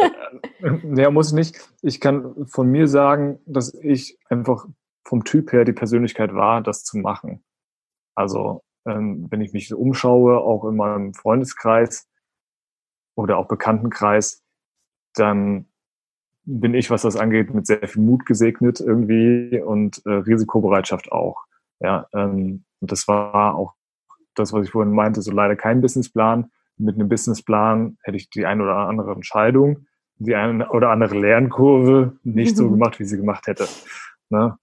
[0.95, 1.57] ja, muss ich nicht.
[1.81, 4.67] Ich kann von mir sagen, dass ich einfach
[5.05, 7.41] vom Typ her die Persönlichkeit war, das zu machen.
[8.15, 12.05] Also ähm, wenn ich mich so umschaue, auch in meinem Freundeskreis
[13.15, 14.43] oder auch Bekanntenkreis,
[15.13, 15.67] dann
[16.47, 21.43] bin ich, was das angeht, mit sehr viel Mut gesegnet irgendwie und äh, Risikobereitschaft auch.
[21.81, 23.73] Ja, ähm, und das war auch
[24.33, 26.49] das, was ich vorhin meinte, so leider kein Businessplan.
[26.77, 29.87] Mit einem Businessplan hätte ich die eine oder andere Entscheidung,
[30.19, 33.67] die eine oder andere Lernkurve nicht so gemacht, wie sie gemacht hätte.
[34.29, 34.57] Ne?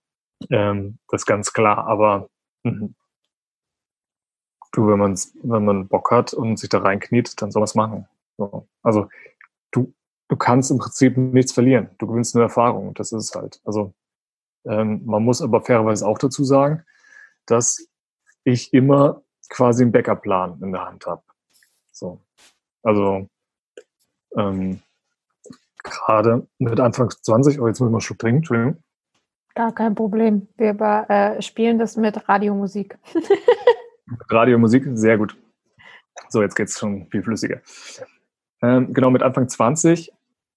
[0.51, 1.87] Ähm, das ist ganz klar.
[1.87, 2.31] Aber
[2.63, 2.89] mh.
[4.73, 7.75] du, wenn man wenn man Bock hat und sich da reinkniet, dann soll man es
[7.75, 8.09] machen.
[8.39, 8.67] So.
[8.83, 9.09] Also
[10.29, 11.91] du kannst im Prinzip nichts verlieren.
[11.99, 12.95] Du gewinnst nur Erfahrung.
[12.95, 13.61] Das ist es halt.
[13.65, 13.95] Also
[14.65, 16.85] ähm, man muss aber fairerweise auch dazu sagen,
[17.47, 17.87] dass
[18.45, 21.23] ich immer quasi einen Backup-Plan in der Hand habe.
[21.93, 22.21] So.
[22.83, 23.29] Also
[24.37, 24.81] ähm,
[25.83, 28.83] gerade mit Anfang 20, oh, jetzt muss ich mal einen Schluck trinken, Entschuldigung.
[29.55, 30.49] Gar kein Problem.
[30.57, 32.99] Wir äh, spielen das mit Radiomusik.
[34.29, 35.37] Radiomusik, sehr gut.
[36.29, 37.61] So, jetzt geht es schon viel flüssiger.
[38.63, 40.13] Ähm, genau, mit Anfang 20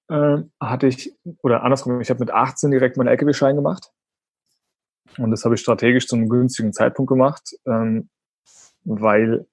[0.10, 3.92] äh, hatte ich, oder andersrum, ich habe mit 18 direkt meinen LKW-Schein gemacht.
[5.18, 8.10] Und das habe ich strategisch zu einem günstigen Zeitpunkt gemacht, ähm,
[8.84, 9.48] weil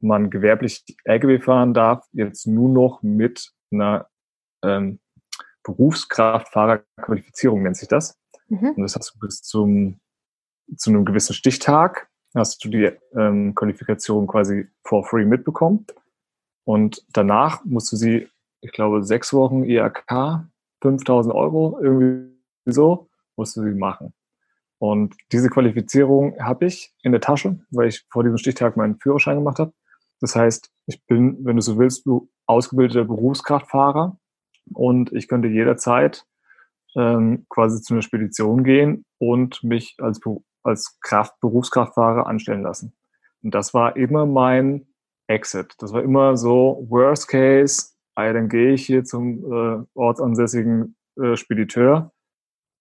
[0.00, 4.08] man gewerblich LKW fahren darf, jetzt nur noch mit einer
[4.62, 5.00] ähm,
[5.62, 8.18] Berufskraftfahrerqualifizierung nennt sich das.
[8.48, 8.70] Mhm.
[8.70, 10.00] Und das hast du bis zum,
[10.76, 15.86] zu einem gewissen Stichtag hast du die ähm, Qualifikation quasi for free mitbekommen.
[16.64, 18.28] Und danach musst du sie,
[18.60, 20.46] ich glaube, sechs Wochen IAK,
[20.82, 22.32] 5000 Euro, irgendwie
[22.64, 24.12] so, musst du sie machen.
[24.78, 29.36] Und diese Qualifizierung habe ich in der Tasche, weil ich vor diesem Stichtag meinen Führerschein
[29.36, 29.72] gemacht habe.
[30.20, 32.04] Das heißt, ich bin, wenn du so willst,
[32.46, 34.18] ausgebildeter Berufskraftfahrer
[34.74, 36.24] und ich könnte jederzeit
[36.96, 40.20] ähm, quasi zu einer Spedition gehen und mich als,
[40.62, 42.92] als Kraft, Berufskraftfahrer anstellen lassen.
[43.42, 44.86] Und das war immer mein
[45.32, 45.74] Exit.
[45.78, 51.36] Das war immer so, Worst Case, ah, dann gehe ich hier zum äh, ortsansässigen äh,
[51.36, 52.12] Spediteur,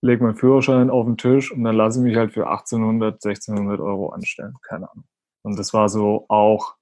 [0.02, 3.80] lege meinen Führerschein auf den Tisch und dann lasse ich mich halt für 1800, 1600
[3.80, 4.56] Euro anstellen.
[4.62, 5.06] Keine Ahnung.
[5.44, 6.76] Und das war so auch,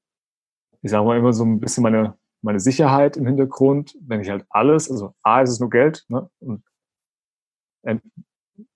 [0.81, 4.45] ich sage mal immer so ein bisschen meine, meine Sicherheit im Hintergrund, wenn ich halt
[4.49, 6.29] alles, also A ist es nur Geld, ne?
[6.39, 6.63] Und
[7.83, 7.99] äh,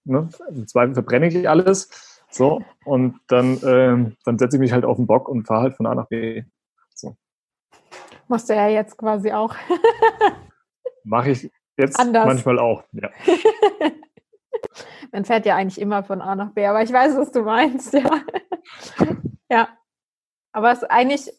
[0.06, 0.30] ne?
[0.50, 1.90] im Zweifel verbrenne ich alles.
[2.30, 5.76] So, und dann, ähm, dann setze ich mich halt auf den Bock und fahre halt
[5.76, 6.44] von A nach B.
[8.28, 9.56] Musst du ja jetzt quasi auch.
[11.04, 12.26] Mache ich jetzt Anders.
[12.26, 13.10] manchmal auch, ja.
[15.12, 17.94] Man fährt ja eigentlich immer von A nach B, aber ich weiß, was du meinst,
[17.94, 18.22] ja.
[19.50, 19.70] ja.
[20.52, 21.32] Aber es ist eigentlich,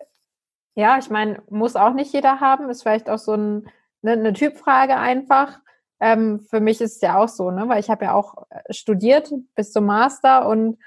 [0.75, 3.69] ja, ich meine, muss auch nicht jeder haben, ist vielleicht auch so ein,
[4.03, 5.61] ne, eine Typfrage einfach.
[6.01, 8.73] Ähm, für mich ist es ja auch so, ne, weil ich habe ja auch äh,
[8.73, 10.79] studiert bis zum Master und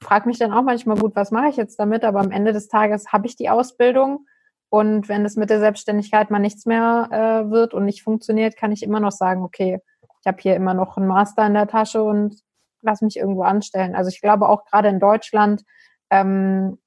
[0.00, 2.04] frage mich dann auch manchmal, gut, was mache ich jetzt damit?
[2.04, 4.26] Aber am Ende des Tages habe ich die Ausbildung
[4.74, 8.72] und wenn es mit der Selbstständigkeit mal nichts mehr äh, wird und nicht funktioniert, kann
[8.72, 9.78] ich immer noch sagen, okay,
[10.20, 12.42] ich habe hier immer noch einen Master in der Tasche und
[12.82, 13.94] lass mich irgendwo anstellen.
[13.94, 15.62] Also ich glaube auch gerade in Deutschland
[16.10, 16.78] ähm,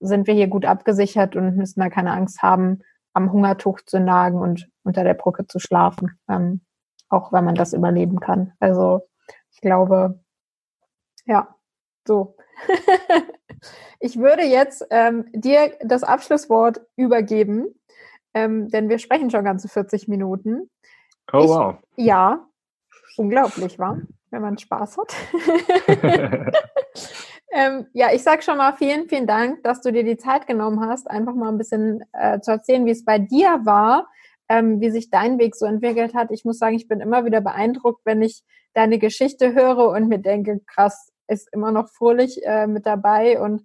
[0.00, 2.82] sind wir hier gut abgesichert und müssen da keine Angst haben,
[3.14, 6.60] am Hungertuch zu nagen und unter der Brücke zu schlafen, ähm,
[7.08, 8.52] auch wenn man das überleben kann.
[8.60, 9.08] Also
[9.50, 10.20] ich glaube,
[11.24, 11.54] ja,
[12.06, 12.36] so.
[13.98, 17.66] ich würde jetzt ähm, dir das Abschlusswort übergeben,
[18.34, 20.70] ähm, denn wir sprechen schon ganze 40 Minuten.
[21.32, 21.74] Oh, ich, wow.
[21.96, 22.46] Ja,
[23.16, 23.98] unglaublich, war,
[24.30, 25.14] wenn man Spaß hat.
[27.52, 30.80] ähm, ja, ich sage schon mal vielen, vielen Dank, dass du dir die Zeit genommen
[30.80, 34.08] hast, einfach mal ein bisschen äh, zu erzählen, wie es bei dir war,
[34.48, 36.30] ähm, wie sich dein Weg so entwickelt hat.
[36.30, 38.42] Ich muss sagen, ich bin immer wieder beeindruckt, wenn ich
[38.74, 43.64] deine Geschichte höre und mir denke, krass, ist immer noch fröhlich äh, mit dabei und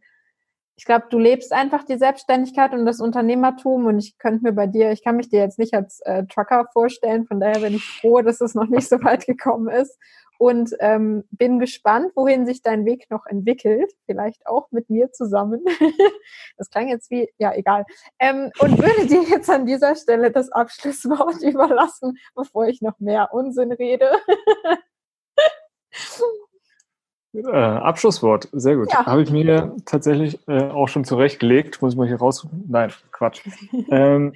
[0.78, 4.68] ich glaube, du lebst einfach die Selbstständigkeit und das Unternehmertum und ich könnte mir bei
[4.68, 7.86] dir, ich kann mich dir jetzt nicht als äh, Trucker vorstellen, von daher bin ich
[7.86, 9.98] froh, dass es noch nicht so weit gekommen ist
[10.38, 15.64] und ähm, bin gespannt, wohin sich dein Weg noch entwickelt, vielleicht auch mit mir zusammen.
[16.58, 17.86] das klang jetzt wie, ja, egal.
[18.20, 23.34] Ähm, und würde dir jetzt an dieser Stelle das Abschlusswort überlassen, bevor ich noch mehr
[23.34, 24.12] Unsinn rede.
[27.36, 28.92] Äh, Abschlusswort, sehr gut.
[28.92, 29.06] Ja.
[29.06, 31.82] Habe ich mir tatsächlich äh, auch schon zurechtgelegt.
[31.82, 32.48] Muss ich mal hier raus.
[32.68, 33.48] Nein, Quatsch.
[33.92, 34.34] ähm,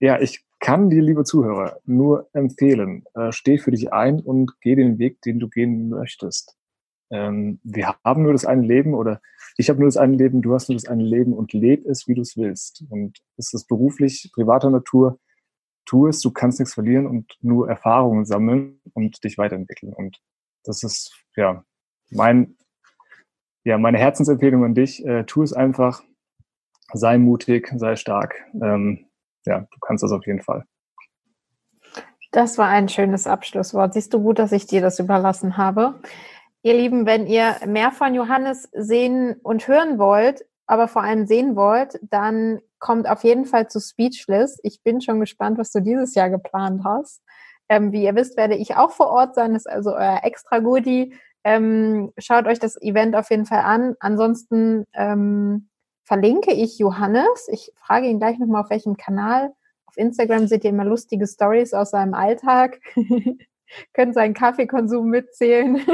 [0.00, 4.74] ja, ich kann dir, liebe Zuhörer, nur empfehlen, äh, steh für dich ein und geh
[4.74, 6.56] den Weg, den du gehen möchtest.
[7.10, 9.20] Ähm, wir haben nur das eine Leben oder
[9.56, 12.08] ich habe nur das eine Leben, du hast nur das eine Leben und leb es,
[12.08, 12.84] wie du es willst.
[12.90, 15.18] Und ist es beruflich, privater Natur,
[15.84, 19.92] tu es, du kannst nichts verlieren und nur Erfahrungen sammeln und dich weiterentwickeln.
[19.92, 20.20] Und
[20.64, 21.64] das ist, ja,
[22.10, 22.56] mein,
[23.64, 26.02] ja, meine Herzensempfehlung an dich, äh, tu es einfach,
[26.92, 28.34] sei mutig, sei stark.
[28.54, 29.06] Ähm,
[29.44, 30.64] ja, du kannst das auf jeden Fall.
[32.32, 33.94] Das war ein schönes Abschlusswort.
[33.94, 36.00] Siehst du gut, dass ich dir das überlassen habe.
[36.62, 41.56] Ihr Lieben, wenn ihr mehr von Johannes sehen und hören wollt, aber vor allem sehen
[41.56, 44.58] wollt, dann kommt auf jeden Fall zu Speechless.
[44.64, 47.22] Ich bin schon gespannt, was du dieses Jahr geplant hast.
[47.68, 49.54] Ähm, wie ihr wisst, werde ich auch vor Ort sein.
[49.54, 51.14] Das ist also euer extra Goodie.
[51.46, 53.94] Ähm, schaut euch das Event auf jeden Fall an.
[54.00, 55.68] Ansonsten ähm,
[56.02, 57.46] verlinke ich Johannes.
[57.52, 59.52] Ich frage ihn gleich nochmal, auf welchem Kanal.
[59.86, 62.80] Auf Instagram seht ihr immer lustige Stories aus seinem Alltag.
[63.94, 65.86] Könnt seinen Kaffeekonsum mitzählen.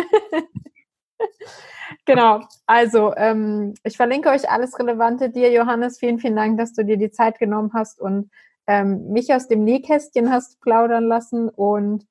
[2.07, 2.41] genau.
[2.65, 5.99] Also, ähm, ich verlinke euch alles Relevante dir, Johannes.
[5.99, 8.31] Vielen, vielen Dank, dass du dir die Zeit genommen hast und
[8.67, 11.51] ähm, mich aus dem Nähkästchen hast plaudern lassen.
[11.51, 12.07] Und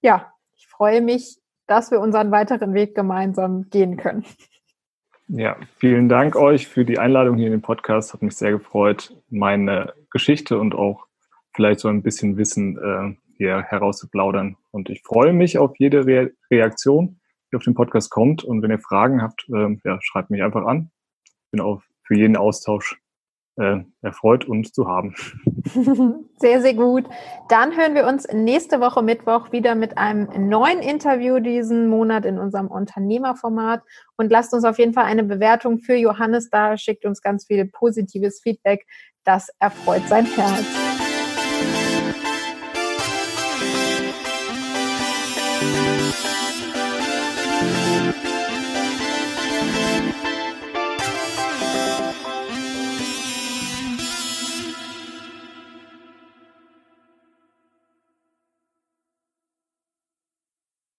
[0.00, 4.24] ja, ich freue mich dass wir unseren weiteren Weg gemeinsam gehen können.
[5.28, 8.12] Ja, vielen Dank euch für die Einladung hier in den Podcast.
[8.12, 11.06] Hat mich sehr gefreut, meine Geschichte und auch
[11.54, 14.56] vielleicht so ein bisschen Wissen äh, hier herauszuplaudern.
[14.70, 18.44] Und ich freue mich auf jede Re Reaktion, die auf den Podcast kommt.
[18.44, 20.90] Und wenn ihr Fragen habt, äh, ja, schreibt mich einfach an.
[21.24, 23.00] Ich bin auch für jeden Austausch
[23.56, 25.14] erfreut, uns zu haben.
[26.36, 27.04] Sehr, sehr gut.
[27.48, 32.38] Dann hören wir uns nächste Woche Mittwoch wieder mit einem neuen Interview diesen Monat in
[32.38, 33.82] unserem Unternehmerformat.
[34.16, 36.76] Und lasst uns auf jeden Fall eine Bewertung für Johannes da.
[36.76, 38.84] Schickt uns ganz viel positives Feedback.
[39.24, 41.03] Das erfreut sein Herz.